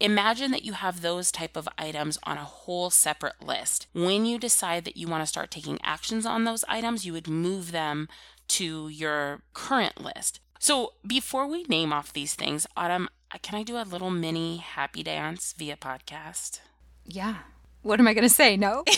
Imagine 0.01 0.51
that 0.51 0.65
you 0.65 0.73
have 0.73 1.01
those 1.01 1.31
type 1.31 1.57
of 1.57 1.69
items 1.79 2.19
on 2.25 2.37
a 2.37 2.45
whole 2.45 2.91
separate 2.91 3.41
list. 3.41 3.87
When 3.93 4.27
you 4.27 4.39
decide 4.39 4.85
that 4.85 4.97
you 4.97 5.07
want 5.07 5.23
to 5.23 5.27
start 5.27 5.51
taking 5.51 5.79
actions 5.83 6.27
on 6.27 6.45
those 6.45 6.65
items, 6.69 7.07
you 7.07 7.13
would 7.13 7.29
move 7.29 7.73
them 7.73 8.09
to 8.49 8.89
your 8.89 9.43
current 9.53 10.01
list. 10.01 10.41
So 10.59 10.95
before 11.07 11.47
we 11.47 11.65
name 11.65 11.93
off 11.93 12.13
these 12.13 12.35
things, 12.35 12.67
Autumn, 12.77 13.09
uh, 13.33 13.39
can 13.43 13.59
I 13.59 13.63
do 13.63 13.77
a 13.77 13.85
little 13.85 14.11
mini 14.11 14.59
happy 14.59 15.03
dance 15.03 15.55
via 15.57 15.77
podcast? 15.77 16.61
Yeah. 17.05 17.37
What 17.83 18.01
am 18.01 18.09
I 18.09 18.15
going 18.15 18.29
to 18.29 18.35
say? 18.35 18.57
No? 18.57 18.85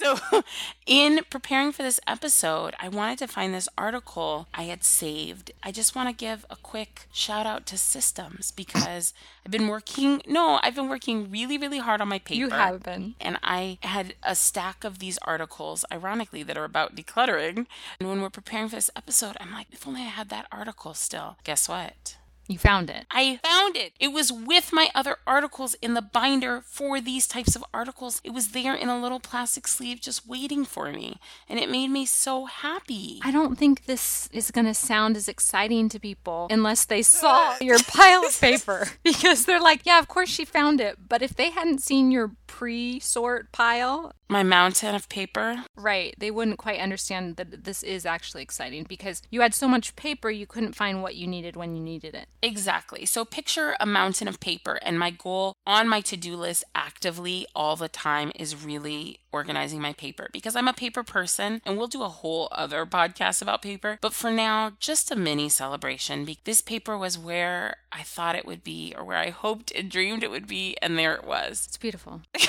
So, 0.00 0.18
in 0.86 1.20
preparing 1.28 1.72
for 1.72 1.82
this 1.82 2.00
episode, 2.06 2.74
I 2.80 2.88
wanted 2.88 3.18
to 3.18 3.28
find 3.28 3.52
this 3.52 3.68
article 3.76 4.48
I 4.54 4.62
had 4.62 4.82
saved. 4.82 5.52
I 5.62 5.72
just 5.72 5.94
want 5.94 6.08
to 6.08 6.14
give 6.14 6.46
a 6.48 6.56
quick 6.56 7.06
shout 7.12 7.44
out 7.44 7.66
to 7.66 7.76
systems 7.76 8.50
because 8.50 9.12
I've 9.44 9.52
been 9.52 9.68
working, 9.68 10.22
no, 10.26 10.58
I've 10.62 10.74
been 10.74 10.88
working 10.88 11.30
really, 11.30 11.58
really 11.58 11.78
hard 11.78 12.00
on 12.00 12.08
my 12.08 12.18
paper. 12.18 12.38
you 12.38 12.48
have 12.48 12.82
been. 12.82 13.14
And 13.20 13.38
I 13.42 13.78
had 13.82 14.14
a 14.22 14.34
stack 14.34 14.84
of 14.84 15.00
these 15.00 15.18
articles, 15.22 15.84
ironically, 15.92 16.42
that 16.44 16.56
are 16.56 16.64
about 16.64 16.96
decluttering. 16.96 17.66
And 17.98 18.08
when 18.08 18.22
we're 18.22 18.30
preparing 18.30 18.68
for 18.70 18.76
this 18.76 18.90
episode, 18.96 19.36
I'm 19.38 19.52
like, 19.52 19.66
if 19.70 19.86
only 19.86 20.00
I 20.00 20.04
had 20.04 20.30
that 20.30 20.46
article 20.50 20.94
still. 20.94 21.36
Guess 21.44 21.68
what? 21.68 22.16
You 22.50 22.58
found 22.58 22.90
it. 22.90 23.06
I 23.12 23.38
found 23.44 23.76
it. 23.76 23.92
It 24.00 24.08
was 24.08 24.32
with 24.32 24.72
my 24.72 24.90
other 24.92 25.18
articles 25.24 25.76
in 25.80 25.94
the 25.94 26.02
binder 26.02 26.62
for 26.66 27.00
these 27.00 27.28
types 27.28 27.54
of 27.54 27.64
articles. 27.72 28.20
It 28.24 28.30
was 28.30 28.48
there 28.48 28.74
in 28.74 28.88
a 28.88 29.00
little 29.00 29.20
plastic 29.20 29.68
sleeve 29.68 30.00
just 30.00 30.26
waiting 30.26 30.64
for 30.64 30.90
me. 30.90 31.20
And 31.48 31.60
it 31.60 31.70
made 31.70 31.90
me 31.90 32.04
so 32.06 32.46
happy. 32.46 33.20
I 33.22 33.30
don't 33.30 33.56
think 33.56 33.84
this 33.84 34.28
is 34.32 34.50
going 34.50 34.66
to 34.66 34.74
sound 34.74 35.16
as 35.16 35.28
exciting 35.28 35.88
to 35.90 36.00
people 36.00 36.48
unless 36.50 36.84
they 36.84 37.02
saw 37.02 37.54
your 37.60 37.78
pile 37.84 38.24
of 38.24 38.40
paper 38.40 38.88
because 39.04 39.44
they're 39.44 39.60
like, 39.60 39.86
yeah, 39.86 40.00
of 40.00 40.08
course 40.08 40.28
she 40.28 40.44
found 40.44 40.80
it. 40.80 40.96
But 41.08 41.22
if 41.22 41.36
they 41.36 41.50
hadn't 41.50 41.84
seen 41.84 42.10
your 42.10 42.32
pre 42.50 42.98
sort 42.98 43.52
pile, 43.52 44.12
my 44.28 44.42
mountain 44.42 44.94
of 44.94 45.08
paper. 45.08 45.64
Right. 45.76 46.14
They 46.18 46.32
wouldn't 46.32 46.58
quite 46.58 46.80
understand 46.80 47.36
that 47.36 47.64
this 47.64 47.84
is 47.84 48.04
actually 48.04 48.42
exciting 48.42 48.86
because 48.88 49.22
you 49.30 49.40
had 49.40 49.54
so 49.54 49.68
much 49.68 49.94
paper 49.94 50.30
you 50.30 50.46
couldn't 50.46 50.74
find 50.74 51.00
what 51.00 51.14
you 51.14 51.28
needed 51.28 51.54
when 51.54 51.76
you 51.76 51.82
needed 51.82 52.14
it. 52.14 52.26
Exactly. 52.42 53.06
So 53.06 53.24
picture 53.24 53.76
a 53.78 53.86
mountain 53.86 54.26
of 54.26 54.40
paper, 54.40 54.80
and 54.82 54.98
my 54.98 55.10
goal 55.10 55.54
on 55.64 55.88
my 55.88 56.00
to 56.02 56.16
do 56.16 56.34
list 56.34 56.64
actively 56.74 57.46
all 57.54 57.76
the 57.76 57.88
time 57.88 58.32
is 58.34 58.64
really 58.64 59.20
organizing 59.32 59.80
my 59.80 59.92
paper 59.92 60.28
because 60.32 60.56
I'm 60.56 60.66
a 60.66 60.72
paper 60.72 61.04
person 61.04 61.62
and 61.64 61.78
we'll 61.78 61.86
do 61.86 62.02
a 62.02 62.08
whole 62.08 62.48
other 62.50 62.84
podcast 62.84 63.40
about 63.40 63.62
paper. 63.62 63.98
But 64.00 64.12
for 64.12 64.30
now, 64.30 64.72
just 64.80 65.12
a 65.12 65.16
mini 65.16 65.48
celebration. 65.48 66.28
This 66.44 66.60
paper 66.60 66.98
was 66.98 67.16
where 67.16 67.76
I 67.92 68.02
thought 68.02 68.36
it 68.36 68.46
would 68.46 68.62
be 68.62 68.94
or 68.96 69.04
where 69.04 69.16
I 69.16 69.30
hoped 69.30 69.70
and 69.72 69.90
dreamed 69.90 70.22
it 70.22 70.30
would 70.30 70.46
be, 70.46 70.76
and 70.80 70.98
there 70.98 71.14
it 71.14 71.24
was. 71.24 71.66
It's 71.66 71.76
beautiful. 71.76 72.22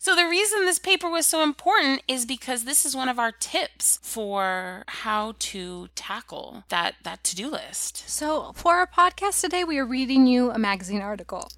So 0.00 0.14
the 0.14 0.26
reason 0.26 0.64
this 0.64 0.78
paper 0.78 1.10
was 1.10 1.26
so 1.26 1.42
important 1.42 2.02
is 2.06 2.24
because 2.24 2.64
this 2.64 2.86
is 2.86 2.94
one 2.94 3.08
of 3.08 3.18
our 3.18 3.32
tips 3.32 3.98
for 4.02 4.84
how 4.86 5.34
to 5.40 5.88
tackle 5.96 6.64
that 6.68 6.94
that 7.02 7.24
to-do 7.24 7.50
list. 7.50 8.08
So 8.08 8.52
for 8.54 8.76
our 8.76 8.86
podcast 8.86 9.40
today, 9.40 9.64
we 9.64 9.76
are 9.76 9.84
reading 9.84 10.26
you 10.26 10.50
a 10.50 10.58
magazine 10.58 11.02
article. 11.02 11.50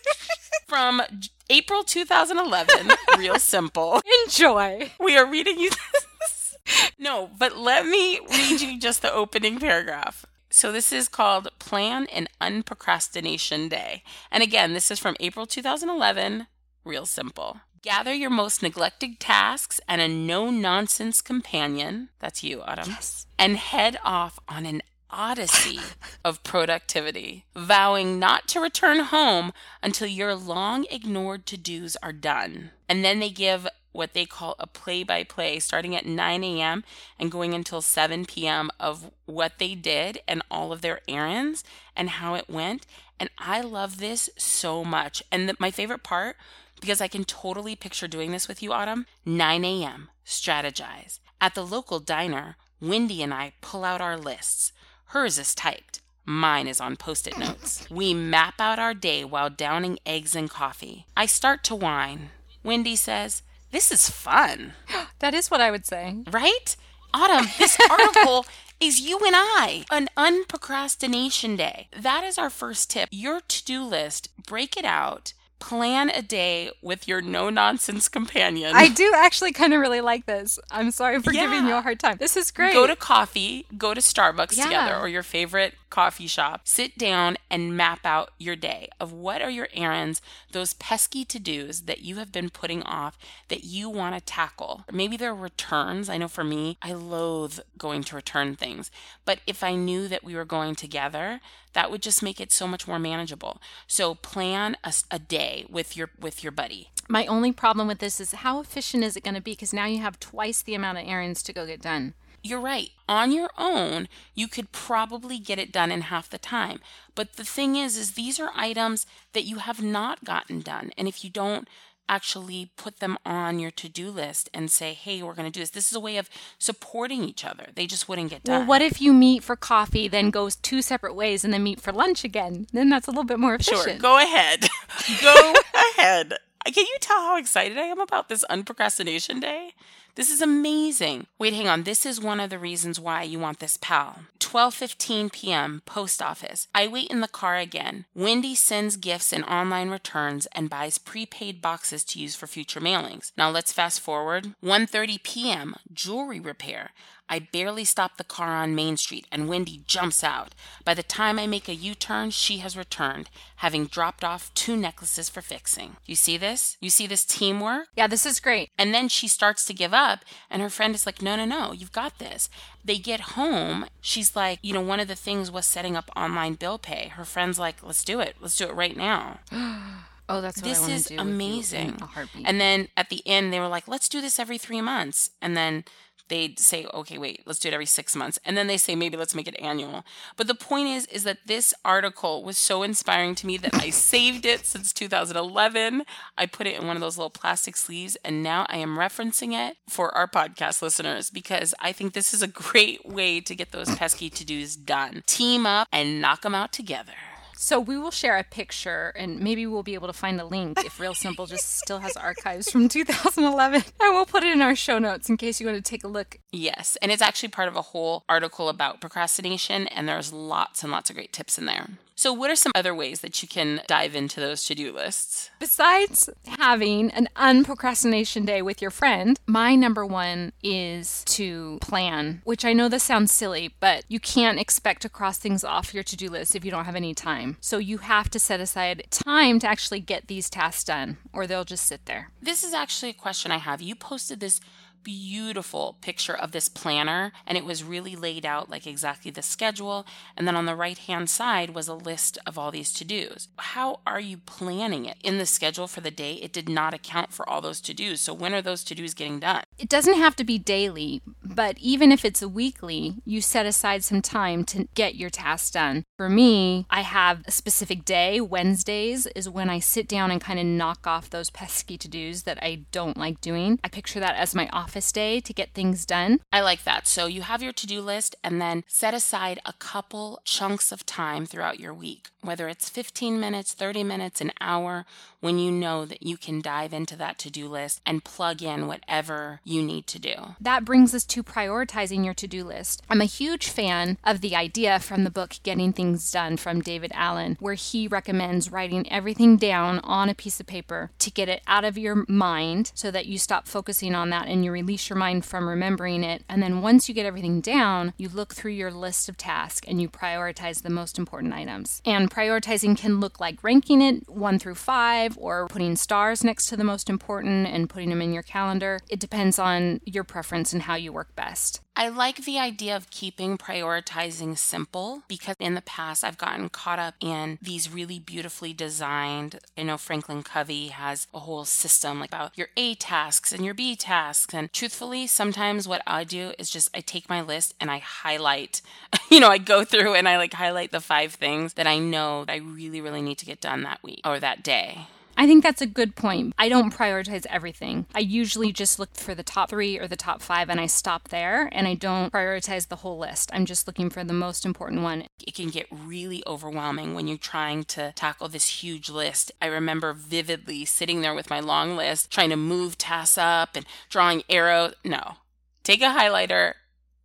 From 0.66 1.00
April 1.48 1.84
2011, 1.84 2.90
real 3.18 3.38
simple. 3.38 4.02
Enjoy. 4.24 4.90
We 4.98 5.16
are 5.16 5.30
reading 5.30 5.58
you 5.58 5.70
this. 5.70 6.56
No, 6.98 7.30
but 7.38 7.56
let 7.56 7.86
me 7.86 8.18
read 8.28 8.60
you 8.60 8.80
just 8.80 9.00
the 9.00 9.12
opening 9.12 9.60
paragraph. 9.60 10.26
So 10.56 10.72
this 10.72 10.90
is 10.90 11.06
called 11.08 11.50
Plan 11.58 12.06
an 12.06 12.28
Unprocrastination 12.40 13.68
Day. 13.68 14.02
And 14.30 14.42
again, 14.42 14.72
this 14.72 14.90
is 14.90 14.98
from 14.98 15.14
April 15.20 15.44
2011, 15.44 16.46
real 16.82 17.04
simple. 17.04 17.60
Gather 17.82 18.14
your 18.14 18.30
most 18.30 18.62
neglected 18.62 19.20
tasks 19.20 19.82
and 19.86 20.00
a 20.00 20.08
no 20.08 20.48
nonsense 20.48 21.20
companion, 21.20 22.08
that's 22.20 22.42
you, 22.42 22.62
Autumn, 22.62 22.88
yes. 22.88 23.26
and 23.38 23.58
head 23.58 23.98
off 24.02 24.38
on 24.48 24.64
an 24.64 24.80
odyssey 25.10 25.78
of 26.24 26.42
productivity, 26.42 27.44
vowing 27.54 28.18
not 28.18 28.48
to 28.48 28.58
return 28.58 29.00
home 29.00 29.52
until 29.82 30.08
your 30.08 30.34
long 30.34 30.86
ignored 30.90 31.44
to 31.44 31.58
dos 31.58 31.98
are 32.02 32.14
done. 32.14 32.70
And 32.88 33.04
then 33.04 33.20
they 33.20 33.28
give 33.28 33.68
what 33.96 34.12
they 34.12 34.26
call 34.26 34.54
a 34.58 34.66
play 34.66 35.02
by 35.02 35.24
play 35.24 35.58
starting 35.58 35.96
at 35.96 36.06
9 36.06 36.44
a.m. 36.44 36.84
and 37.18 37.32
going 37.32 37.54
until 37.54 37.80
7 37.80 38.26
p.m. 38.26 38.70
of 38.78 39.10
what 39.24 39.58
they 39.58 39.74
did 39.74 40.20
and 40.28 40.42
all 40.50 40.72
of 40.72 40.82
their 40.82 41.00
errands 41.08 41.64
and 41.96 42.10
how 42.10 42.34
it 42.34 42.48
went. 42.48 42.86
And 43.18 43.30
I 43.38 43.60
love 43.62 43.98
this 43.98 44.28
so 44.36 44.84
much. 44.84 45.22
And 45.32 45.48
the, 45.48 45.56
my 45.58 45.70
favorite 45.70 46.02
part 46.02 46.36
because 46.80 47.00
I 47.00 47.08
can 47.08 47.24
totally 47.24 47.74
picture 47.74 48.08
doing 48.08 48.32
this 48.32 48.48
with 48.48 48.62
you, 48.62 48.72
Autumn. 48.72 49.06
9 49.24 49.64
a.m., 49.64 50.08
strategize. 50.24 51.18
At 51.40 51.54
the 51.54 51.64
local 51.64 52.00
diner, 52.00 52.56
Wendy 52.80 53.22
and 53.22 53.32
I 53.32 53.52
pull 53.60 53.84
out 53.84 54.00
our 54.00 54.16
lists. 54.16 54.72
Hers 55.06 55.38
is 55.38 55.54
typed. 55.54 56.00
Mine 56.24 56.66
is 56.66 56.80
on 56.80 56.96
post 56.96 57.26
it 57.26 57.38
notes. 57.38 57.88
We 57.88 58.12
map 58.12 58.60
out 58.60 58.78
our 58.78 58.94
day 58.94 59.24
while 59.24 59.48
downing 59.48 59.98
eggs 60.04 60.34
and 60.34 60.50
coffee. 60.50 61.06
I 61.16 61.26
start 61.26 61.62
to 61.64 61.74
whine. 61.74 62.30
Wendy 62.64 62.96
says, 62.96 63.42
This 63.76 63.92
is 63.92 64.08
fun. 64.08 64.72
That 65.18 65.34
is 65.34 65.50
what 65.50 65.60
I 65.60 65.70
would 65.70 65.84
say. 65.84 66.16
Right? 66.30 66.76
Autumn, 67.12 67.46
this 67.58 67.76
article 67.90 68.46
is 68.80 69.00
you 69.00 69.18
and 69.18 69.34
I, 69.36 69.84
an 69.90 70.08
unprocrastination 70.16 71.58
day. 71.58 71.88
That 71.94 72.24
is 72.24 72.38
our 72.38 72.48
first 72.48 72.90
tip. 72.90 73.10
Your 73.12 73.40
to 73.40 73.64
do 73.66 73.82
list, 73.82 74.30
break 74.46 74.78
it 74.78 74.86
out 74.86 75.34
plan 75.58 76.10
a 76.10 76.22
day 76.22 76.70
with 76.82 77.08
your 77.08 77.20
no 77.20 77.50
nonsense 77.50 78.08
companion. 78.08 78.72
I 78.74 78.88
do 78.88 79.12
actually 79.16 79.52
kind 79.52 79.72
of 79.72 79.80
really 79.80 80.00
like 80.00 80.26
this. 80.26 80.58
I'm 80.70 80.90
sorry 80.90 81.20
for 81.20 81.32
yeah. 81.32 81.42
giving 81.42 81.66
you 81.66 81.74
a 81.74 81.80
hard 81.80 81.98
time. 81.98 82.18
This 82.18 82.36
is 82.36 82.50
great. 82.50 82.74
Go 82.74 82.86
to 82.86 82.96
coffee, 82.96 83.66
go 83.76 83.94
to 83.94 84.00
Starbucks 84.00 84.56
yeah. 84.56 84.64
together 84.64 84.96
or 84.96 85.08
your 85.08 85.22
favorite 85.22 85.74
coffee 85.90 86.26
shop. 86.26 86.62
Sit 86.64 86.98
down 86.98 87.36
and 87.50 87.76
map 87.76 88.04
out 88.04 88.30
your 88.38 88.56
day 88.56 88.88
of 89.00 89.12
what 89.12 89.42
are 89.42 89.50
your 89.50 89.68
errands, 89.72 90.20
those 90.52 90.74
pesky 90.74 91.24
to 91.24 91.38
dos 91.38 91.82
that 91.82 92.00
you 92.00 92.16
have 92.16 92.32
been 92.32 92.50
putting 92.50 92.82
off 92.82 93.18
that 93.48 93.64
you 93.64 93.88
want 93.88 94.14
to 94.14 94.20
tackle. 94.20 94.84
Maybe 94.92 95.16
they're 95.16 95.34
returns. 95.34 96.08
I 96.08 96.18
know 96.18 96.28
for 96.28 96.44
me, 96.44 96.78
I 96.82 96.92
loathe 96.92 97.60
going 97.78 98.02
to 98.04 98.16
return 98.16 98.56
things. 98.56 98.90
But 99.24 99.40
if 99.46 99.62
I 99.62 99.74
knew 99.74 100.08
that 100.08 100.24
we 100.24 100.34
were 100.34 100.44
going 100.44 100.74
together, 100.74 101.40
that 101.72 101.90
would 101.90 102.02
just 102.02 102.22
make 102.22 102.40
it 102.40 102.52
so 102.52 102.66
much 102.66 102.88
more 102.88 102.98
manageable. 102.98 103.60
So 103.86 104.14
plan 104.14 104.76
a, 104.82 104.92
a 105.10 105.18
day 105.18 105.66
with 105.68 105.96
your 105.96 106.10
with 106.18 106.42
your 106.42 106.52
buddy. 106.52 106.90
My 107.08 107.26
only 107.26 107.52
problem 107.52 107.86
with 107.86 107.98
this 107.98 108.20
is 108.20 108.32
how 108.32 108.60
efficient 108.60 109.04
is 109.04 109.16
it 109.16 109.22
going 109.22 109.34
to 109.34 109.40
be 109.40 109.52
because 109.52 109.72
now 109.72 109.84
you 109.84 109.98
have 109.98 110.18
twice 110.18 110.62
the 110.62 110.74
amount 110.74 110.98
of 110.98 111.06
errands 111.06 111.42
to 111.44 111.52
go 111.52 111.66
get 111.66 111.80
done. 111.80 112.14
You're 112.46 112.60
right. 112.60 112.90
On 113.08 113.32
your 113.32 113.50
own, 113.58 114.08
you 114.34 114.48
could 114.48 114.72
probably 114.72 115.38
get 115.38 115.58
it 115.58 115.72
done 115.72 115.90
in 115.90 116.02
half 116.02 116.30
the 116.30 116.38
time. 116.38 116.80
But 117.14 117.34
the 117.34 117.44
thing 117.44 117.76
is 117.76 117.96
is 117.96 118.12
these 118.12 118.38
are 118.38 118.50
items 118.54 119.06
that 119.32 119.44
you 119.44 119.56
have 119.56 119.82
not 119.82 120.24
gotten 120.24 120.60
done. 120.60 120.92
And 120.96 121.08
if 121.08 121.24
you 121.24 121.30
don't 121.30 121.68
actually 122.08 122.70
put 122.76 123.00
them 123.00 123.18
on 123.26 123.58
your 123.58 123.72
to-do 123.72 124.10
list 124.10 124.48
and 124.54 124.70
say, 124.70 124.94
"Hey, 124.94 125.22
we're 125.22 125.34
going 125.34 125.50
to 125.50 125.56
do 125.56 125.60
this." 125.60 125.70
This 125.70 125.88
is 125.88 125.96
a 125.96 126.00
way 126.00 126.18
of 126.18 126.30
supporting 126.58 127.24
each 127.24 127.44
other. 127.44 127.68
They 127.74 127.86
just 127.86 128.08
wouldn't 128.08 128.30
get 128.30 128.44
done. 128.44 128.60
Well, 128.60 128.68
what 128.68 128.82
if 128.82 129.00
you 129.00 129.12
meet 129.12 129.42
for 129.42 129.56
coffee, 129.56 130.06
then 130.06 130.30
goes 130.30 130.54
two 130.56 130.82
separate 130.82 131.14
ways, 131.14 131.44
and 131.44 131.52
then 131.52 131.64
meet 131.64 131.80
for 131.80 131.92
lunch 131.92 132.22
again? 132.22 132.68
Then 132.72 132.88
that's 132.90 133.08
a 133.08 133.10
little 133.10 133.24
bit 133.24 133.40
more 133.40 133.54
efficient. 133.56 133.82
Sure, 133.82 133.98
go 133.98 134.18
ahead. 134.18 134.68
go 135.20 135.54
ahead. 135.74 136.34
Can 136.64 136.84
you 136.84 136.96
tell 137.00 137.20
how 137.20 137.36
excited 137.36 137.78
I 137.78 137.82
am 137.82 138.00
about 138.00 138.28
this 138.28 138.44
unprocrastination 138.50 139.40
day? 139.40 139.74
This 140.16 140.30
is 140.30 140.40
amazing. 140.40 141.26
Wait, 141.38 141.52
hang 141.52 141.68
on. 141.68 141.82
This 141.82 142.06
is 142.06 142.18
one 142.22 142.40
of 142.40 142.48
the 142.48 142.58
reasons 142.58 142.98
why 142.98 143.22
you 143.22 143.38
want 143.38 143.60
this 143.60 143.76
pal. 143.76 144.20
12:15 144.40 145.30
p.m. 145.30 145.82
post 145.84 146.22
office. 146.22 146.68
I 146.74 146.88
wait 146.88 147.10
in 147.10 147.20
the 147.20 147.28
car 147.28 147.56
again. 147.58 148.06
Wendy 148.14 148.54
sends 148.54 148.96
gifts 148.96 149.30
and 149.30 149.44
online 149.44 149.90
returns 149.90 150.46
and 150.52 150.70
buys 150.70 150.96
prepaid 150.96 151.60
boxes 151.60 152.02
to 152.04 152.18
use 152.18 152.34
for 152.34 152.46
future 152.46 152.80
mailings. 152.80 153.32
Now 153.36 153.50
let's 153.50 153.74
fast 153.74 154.00
forward. 154.00 154.54
1:30 154.64 155.22
p.m. 155.22 155.74
jewelry 155.92 156.40
repair. 156.40 156.92
I 157.28 157.40
barely 157.40 157.84
stop 157.84 158.16
the 158.16 158.24
car 158.24 158.48
on 158.48 158.74
Main 158.74 158.96
Street, 158.96 159.26
and 159.32 159.48
Wendy 159.48 159.82
jumps 159.86 160.22
out. 160.22 160.54
By 160.84 160.94
the 160.94 161.02
time 161.02 161.38
I 161.38 161.46
make 161.46 161.68
a 161.68 161.74
U 161.74 161.94
turn, 161.94 162.30
she 162.30 162.58
has 162.58 162.76
returned, 162.76 163.30
having 163.56 163.86
dropped 163.86 164.22
off 164.22 164.52
two 164.54 164.76
necklaces 164.76 165.28
for 165.28 165.40
fixing. 165.40 165.96
You 166.06 166.14
see 166.14 166.36
this? 166.36 166.76
You 166.80 166.90
see 166.90 167.06
this 167.06 167.24
teamwork? 167.24 167.88
Yeah, 167.96 168.06
this 168.06 168.26
is 168.26 168.40
great. 168.40 168.70
And 168.78 168.94
then 168.94 169.08
she 169.08 169.28
starts 169.28 169.64
to 169.66 169.74
give 169.74 169.92
up, 169.92 170.20
and 170.50 170.62
her 170.62 170.70
friend 170.70 170.94
is 170.94 171.06
like, 171.06 171.20
No, 171.20 171.36
no, 171.36 171.44
no, 171.44 171.72
you've 171.72 171.92
got 171.92 172.18
this. 172.18 172.48
They 172.84 172.98
get 172.98 173.20
home. 173.20 173.86
She's 174.00 174.36
like, 174.36 174.58
You 174.62 174.74
know, 174.74 174.80
one 174.80 175.00
of 175.00 175.08
the 175.08 175.16
things 175.16 175.50
was 175.50 175.66
setting 175.66 175.96
up 175.96 176.10
online 176.16 176.54
bill 176.54 176.78
pay. 176.78 177.08
Her 177.08 177.24
friend's 177.24 177.58
like, 177.58 177.82
Let's 177.82 178.04
do 178.04 178.20
it. 178.20 178.36
Let's 178.40 178.56
do 178.56 178.66
it 178.66 178.74
right 178.74 178.96
now. 178.96 179.40
Oh, 180.28 180.40
that's 180.40 180.60
this 180.60 180.88
is 180.88 181.10
amazing. 181.16 182.00
And 182.44 182.60
then 182.60 182.88
at 182.96 183.10
the 183.10 183.22
end, 183.26 183.52
they 183.52 183.60
were 183.60 183.68
like, 183.68 183.86
"Let's 183.86 184.08
do 184.08 184.20
this 184.20 184.40
every 184.40 184.58
three 184.58 184.80
months." 184.80 185.30
And 185.40 185.56
then 185.56 185.84
they'd 186.28 186.58
say, 186.58 186.86
okay, 186.92 187.18
wait, 187.18 187.42
let's 187.46 187.58
do 187.58 187.68
it 187.68 187.74
every 187.74 187.86
six 187.86 188.16
months. 188.16 188.38
And 188.44 188.56
then 188.56 188.66
they 188.66 188.76
say, 188.76 188.94
maybe 188.94 189.16
let's 189.16 189.34
make 189.34 189.48
it 189.48 189.56
annual. 189.60 190.04
But 190.36 190.46
the 190.46 190.54
point 190.54 190.88
is, 190.88 191.06
is 191.06 191.24
that 191.24 191.38
this 191.46 191.74
article 191.84 192.42
was 192.42 192.56
so 192.56 192.82
inspiring 192.82 193.34
to 193.36 193.46
me 193.46 193.56
that 193.58 193.74
I 193.74 193.90
saved 193.90 194.44
it 194.44 194.66
since 194.66 194.92
2011. 194.92 196.04
I 196.36 196.46
put 196.46 196.66
it 196.66 196.80
in 196.80 196.86
one 196.86 196.96
of 196.96 197.00
those 197.00 197.16
little 197.16 197.30
plastic 197.30 197.76
sleeves, 197.76 198.16
and 198.24 198.42
now 198.42 198.66
I 198.68 198.78
am 198.78 198.96
referencing 198.96 199.52
it 199.52 199.76
for 199.88 200.14
our 200.16 200.26
podcast 200.26 200.82
listeners 200.82 201.30
because 201.30 201.74
I 201.80 201.92
think 201.92 202.12
this 202.12 202.34
is 202.34 202.42
a 202.42 202.48
great 202.48 203.06
way 203.06 203.40
to 203.40 203.54
get 203.54 203.72
those 203.72 203.94
pesky 203.94 204.30
to 204.30 204.44
dos 204.44 204.76
done. 204.76 205.22
Team 205.26 205.66
up 205.66 205.88
and 205.92 206.20
knock 206.20 206.42
them 206.42 206.54
out 206.54 206.72
together. 206.72 207.12
So 207.58 207.80
we 207.80 207.96
will 207.96 208.10
share 208.10 208.36
a 208.36 208.44
picture 208.44 209.12
and 209.16 209.40
maybe 209.40 209.66
we'll 209.66 209.82
be 209.82 209.94
able 209.94 210.08
to 210.08 210.12
find 210.12 210.40
a 210.40 210.44
link 210.44 210.84
if 210.84 211.00
Real 211.00 211.14
Simple 211.14 211.46
just 211.46 211.78
still 211.82 211.98
has 211.98 212.16
archives 212.16 212.70
from 212.70 212.88
2011. 212.88 213.82
And 214.00 214.14
we'll 214.14 214.26
put 214.26 214.44
it 214.44 214.52
in 214.52 214.60
our 214.60 214.76
show 214.76 214.98
notes 214.98 215.28
in 215.30 215.36
case 215.36 215.60
you 215.60 215.66
want 215.66 215.82
to 215.82 215.90
take 215.90 216.04
a 216.04 216.08
look. 216.08 216.38
Yes. 216.52 216.96
And 217.00 217.10
it's 217.10 217.22
actually 217.22 217.48
part 217.48 217.68
of 217.68 217.76
a 217.76 217.82
whole 217.82 218.24
article 218.28 218.68
about 218.68 219.00
procrastination 219.00 219.86
and 219.88 220.06
there's 220.06 220.32
lots 220.32 220.82
and 220.82 220.92
lots 220.92 221.08
of 221.08 221.16
great 221.16 221.32
tips 221.32 221.58
in 221.58 221.64
there. 221.64 221.88
So, 222.18 222.32
what 222.32 222.50
are 222.50 222.56
some 222.56 222.72
other 222.74 222.94
ways 222.94 223.20
that 223.20 223.42
you 223.42 223.48
can 223.48 223.82
dive 223.86 224.16
into 224.16 224.40
those 224.40 224.64
to 224.64 224.74
do 224.74 224.90
lists? 224.90 225.50
Besides 225.58 226.30
having 226.46 227.10
an 227.10 227.28
unprocrastination 227.36 228.46
day 228.46 228.62
with 228.62 228.80
your 228.80 228.90
friend, 228.90 229.38
my 229.46 229.74
number 229.74 230.04
one 230.04 230.52
is 230.62 231.22
to 231.24 231.76
plan, 231.82 232.40
which 232.44 232.64
I 232.64 232.72
know 232.72 232.88
this 232.88 233.02
sounds 233.02 233.32
silly, 233.32 233.74
but 233.80 234.04
you 234.08 234.18
can't 234.18 234.58
expect 234.58 235.02
to 235.02 235.10
cross 235.10 235.36
things 235.36 235.62
off 235.62 235.92
your 235.92 236.02
to 236.04 236.16
do 236.16 236.30
list 236.30 236.56
if 236.56 236.64
you 236.64 236.70
don't 236.70 236.86
have 236.86 236.96
any 236.96 237.12
time. 237.12 237.58
So, 237.60 237.76
you 237.76 237.98
have 237.98 238.30
to 238.30 238.38
set 238.38 238.60
aside 238.60 239.04
time 239.10 239.58
to 239.58 239.68
actually 239.68 240.00
get 240.00 240.26
these 240.26 240.48
tasks 240.48 240.84
done, 240.84 241.18
or 241.34 241.46
they'll 241.46 241.64
just 241.64 241.84
sit 241.84 242.06
there. 242.06 242.30
This 242.40 242.64
is 242.64 242.72
actually 242.72 243.10
a 243.10 243.14
question 243.14 243.52
I 243.52 243.58
have. 243.58 243.82
You 243.82 243.94
posted 243.94 244.40
this 244.40 244.58
beautiful 245.06 245.96
picture 246.00 246.36
of 246.36 246.50
this 246.50 246.68
planner 246.68 247.30
and 247.46 247.56
it 247.56 247.64
was 247.64 247.84
really 247.84 248.16
laid 248.16 248.44
out 248.44 248.68
like 248.68 248.88
exactly 248.88 249.30
the 249.30 249.40
schedule. 249.40 250.04
And 250.36 250.48
then 250.48 250.56
on 250.56 250.66
the 250.66 250.74
right 250.74 250.98
hand 250.98 251.30
side 251.30 251.70
was 251.70 251.86
a 251.86 251.94
list 251.94 252.38
of 252.44 252.58
all 252.58 252.72
these 252.72 252.92
to-dos. 252.92 253.46
How 253.56 254.00
are 254.04 254.18
you 254.18 254.38
planning 254.38 255.04
it? 255.04 255.16
In 255.22 255.38
the 255.38 255.46
schedule 255.46 255.86
for 255.86 256.00
the 256.00 256.10
day 256.10 256.34
it 256.34 256.52
did 256.52 256.68
not 256.68 256.92
account 256.92 257.32
for 257.32 257.48
all 257.48 257.60
those 257.60 257.80
to-dos. 257.82 258.20
So 258.20 258.34
when 258.34 258.52
are 258.52 258.60
those 258.60 258.82
to-dos 258.82 259.14
getting 259.14 259.38
done 259.38 259.62
it 259.78 259.88
doesn't 259.88 260.16
have 260.16 260.36
to 260.36 260.44
be 260.44 260.58
daily 260.58 261.22
but 261.44 261.78
even 261.78 262.12
if 262.12 262.24
it's 262.24 262.42
a 262.42 262.48
weekly 262.48 263.14
you 263.24 263.40
set 263.40 263.66
aside 263.66 264.02
some 264.02 264.22
time 264.22 264.64
to 264.64 264.88
get 264.94 265.14
your 265.14 265.30
tasks 265.30 265.70
done 265.70 266.04
for 266.16 266.28
me 266.28 266.86
i 266.90 267.02
have 267.02 267.42
a 267.46 267.50
specific 267.50 268.04
day 268.04 268.40
wednesdays 268.40 269.26
is 269.28 269.48
when 269.48 269.70
i 269.70 269.78
sit 269.78 270.08
down 270.08 270.30
and 270.30 270.40
kind 270.40 270.58
of 270.58 270.66
knock 270.66 271.06
off 271.06 271.30
those 271.30 271.50
pesky 271.50 271.96
to-dos 271.96 272.42
that 272.42 272.58
i 272.62 272.84
don't 272.90 273.16
like 273.16 273.40
doing 273.40 273.78
i 273.84 273.88
picture 273.88 274.20
that 274.20 274.36
as 274.36 274.54
my 274.54 274.68
office 274.72 274.96
office 274.96 275.12
day 275.12 275.40
to 275.40 275.52
get 275.52 275.74
things 275.74 276.06
done. 276.06 276.40
I 276.52 276.60
like 276.62 276.84
that. 276.84 277.06
So 277.06 277.26
you 277.26 277.42
have 277.42 277.62
your 277.62 277.72
to 277.72 277.86
do 277.86 278.00
list 278.00 278.34
and 278.42 278.60
then 278.60 278.82
set 278.86 279.14
aside 279.14 279.58
a 279.64 279.74
couple 279.74 280.40
chunks 280.44 280.90
of 280.90 281.04
time 281.04 281.44
throughout 281.44 281.78
your 281.78 281.92
week, 281.92 282.28
whether 282.40 282.68
it's 282.68 282.88
15 282.88 283.38
minutes, 283.38 283.74
30 283.74 284.04
minutes, 284.04 284.40
an 284.40 284.52
hour, 284.60 285.04
when 285.46 285.60
you 285.60 285.70
know 285.70 286.04
that 286.04 286.24
you 286.24 286.36
can 286.36 286.60
dive 286.60 286.92
into 286.92 287.14
that 287.14 287.38
to 287.38 287.48
do 287.48 287.68
list 287.68 288.00
and 288.04 288.24
plug 288.24 288.64
in 288.64 288.88
whatever 288.88 289.60
you 289.62 289.80
need 289.80 290.04
to 290.08 290.18
do. 290.18 290.34
That 290.60 290.84
brings 290.84 291.14
us 291.14 291.22
to 291.26 291.44
prioritizing 291.44 292.24
your 292.24 292.34
to 292.34 292.48
do 292.48 292.64
list. 292.64 293.00
I'm 293.08 293.20
a 293.20 293.26
huge 293.26 293.68
fan 293.68 294.18
of 294.24 294.40
the 294.40 294.56
idea 294.56 294.98
from 294.98 295.22
the 295.22 295.30
book 295.30 295.54
Getting 295.62 295.92
Things 295.92 296.32
Done 296.32 296.56
from 296.56 296.80
David 296.80 297.12
Allen, 297.14 297.56
where 297.60 297.74
he 297.74 298.08
recommends 298.08 298.72
writing 298.72 299.08
everything 299.08 299.56
down 299.56 300.00
on 300.00 300.28
a 300.28 300.34
piece 300.34 300.58
of 300.58 300.66
paper 300.66 301.12
to 301.20 301.30
get 301.30 301.48
it 301.48 301.62
out 301.68 301.84
of 301.84 301.96
your 301.96 302.24
mind 302.26 302.90
so 302.96 303.12
that 303.12 303.26
you 303.26 303.38
stop 303.38 303.68
focusing 303.68 304.16
on 304.16 304.30
that 304.30 304.48
and 304.48 304.64
you 304.64 304.72
release 304.72 305.08
your 305.08 305.16
mind 305.16 305.44
from 305.44 305.68
remembering 305.68 306.24
it. 306.24 306.42
And 306.48 306.60
then 306.60 306.82
once 306.82 307.08
you 307.08 307.14
get 307.14 307.24
everything 307.24 307.60
down, 307.60 308.14
you 308.16 308.28
look 308.28 308.52
through 308.52 308.72
your 308.72 308.90
list 308.90 309.28
of 309.28 309.36
tasks 309.36 309.86
and 309.86 310.02
you 310.02 310.08
prioritize 310.08 310.82
the 310.82 310.90
most 310.90 311.20
important 311.20 311.54
items. 311.54 312.02
And 312.04 312.28
prioritizing 312.28 312.98
can 312.98 313.20
look 313.20 313.38
like 313.38 313.62
ranking 313.62 314.02
it 314.02 314.28
one 314.28 314.58
through 314.58 314.74
five 314.74 315.35
or 315.38 315.66
putting 315.68 315.96
stars 315.96 316.44
next 316.44 316.66
to 316.66 316.76
the 316.76 316.84
most 316.84 317.08
important 317.08 317.66
and 317.66 317.90
putting 317.90 318.10
them 318.10 318.22
in 318.22 318.32
your 318.32 318.42
calendar. 318.42 319.00
It 319.08 319.20
depends 319.20 319.58
on 319.58 320.00
your 320.04 320.24
preference 320.24 320.72
and 320.72 320.82
how 320.82 320.94
you 320.94 321.12
work 321.12 321.34
best. 321.34 321.80
I 321.98 322.08
like 322.08 322.44
the 322.44 322.58
idea 322.58 322.94
of 322.94 323.08
keeping 323.08 323.56
prioritizing 323.56 324.58
simple 324.58 325.22
because 325.28 325.56
in 325.58 325.74
the 325.74 325.80
past 325.80 326.22
I've 326.22 326.36
gotten 326.36 326.68
caught 326.68 326.98
up 326.98 327.14
in 327.20 327.58
these 327.62 327.90
really 327.90 328.18
beautifully 328.18 328.74
designed. 328.74 329.60
I 329.78 329.82
know 329.82 329.96
Franklin 329.96 330.42
Covey 330.42 330.88
has 330.88 331.26
a 331.32 331.38
whole 331.38 331.64
system 331.64 332.20
like 332.20 332.28
about 332.28 332.58
your 332.58 332.68
A 332.76 332.96
tasks 332.96 333.50
and 333.50 333.64
your 333.64 333.72
B 333.72 333.96
tasks. 333.96 334.52
And 334.52 334.70
truthfully, 334.74 335.26
sometimes 335.26 335.88
what 335.88 336.02
I 336.06 336.24
do 336.24 336.52
is 336.58 336.68
just 336.68 336.90
I 336.94 337.00
take 337.00 337.30
my 337.30 337.40
list 337.40 337.74
and 337.80 337.90
I 337.90 337.96
highlight, 337.98 338.82
you 339.30 339.40
know, 339.40 339.48
I 339.48 339.56
go 339.56 339.82
through 339.82 340.16
and 340.16 340.28
I 340.28 340.36
like 340.36 340.52
highlight 340.52 340.92
the 340.92 341.00
five 341.00 341.32
things 341.32 341.74
that 341.74 341.86
I 341.86 341.98
know 341.98 342.44
that 342.44 342.52
I 342.52 342.56
really, 342.56 343.00
really 343.00 343.22
need 343.22 343.38
to 343.38 343.46
get 343.46 343.62
done 343.62 343.84
that 343.84 344.02
week 344.02 344.20
or 344.22 344.38
that 344.38 344.62
day. 344.62 345.06
I 345.36 345.46
think 345.46 345.62
that's 345.62 345.82
a 345.82 345.86
good 345.86 346.16
point. 346.16 346.54
I 346.58 346.68
don't 346.68 346.94
prioritize 346.94 347.46
everything. 347.50 348.06
I 348.14 348.20
usually 348.20 348.72
just 348.72 348.98
look 348.98 349.14
for 349.14 349.34
the 349.34 349.42
top 349.42 349.70
three 349.70 349.98
or 349.98 350.08
the 350.08 350.16
top 350.16 350.40
five 350.40 350.70
and 350.70 350.80
I 350.80 350.86
stop 350.86 351.28
there 351.28 351.68
and 351.72 351.86
I 351.86 351.94
don't 351.94 352.32
prioritize 352.32 352.88
the 352.88 352.96
whole 352.96 353.18
list. 353.18 353.50
I'm 353.52 353.66
just 353.66 353.86
looking 353.86 354.08
for 354.08 354.24
the 354.24 354.32
most 354.32 354.64
important 354.64 355.02
one. 355.02 355.26
It 355.46 355.54
can 355.54 355.68
get 355.68 355.86
really 355.90 356.42
overwhelming 356.46 357.14
when 357.14 357.28
you're 357.28 357.36
trying 357.36 357.84
to 357.84 358.12
tackle 358.16 358.48
this 358.48 358.82
huge 358.82 359.10
list. 359.10 359.52
I 359.60 359.66
remember 359.66 360.14
vividly 360.14 360.84
sitting 360.84 361.20
there 361.20 361.34
with 361.34 361.50
my 361.50 361.60
long 361.60 361.96
list, 361.96 362.30
trying 362.30 362.50
to 362.50 362.56
move 362.56 362.96
tasks 362.96 363.38
up 363.38 363.76
and 363.76 363.84
drawing 364.08 364.42
arrows. 364.48 364.94
No. 365.04 365.36
Take 365.82 366.00
a 366.00 366.06
highlighter, 366.06 366.74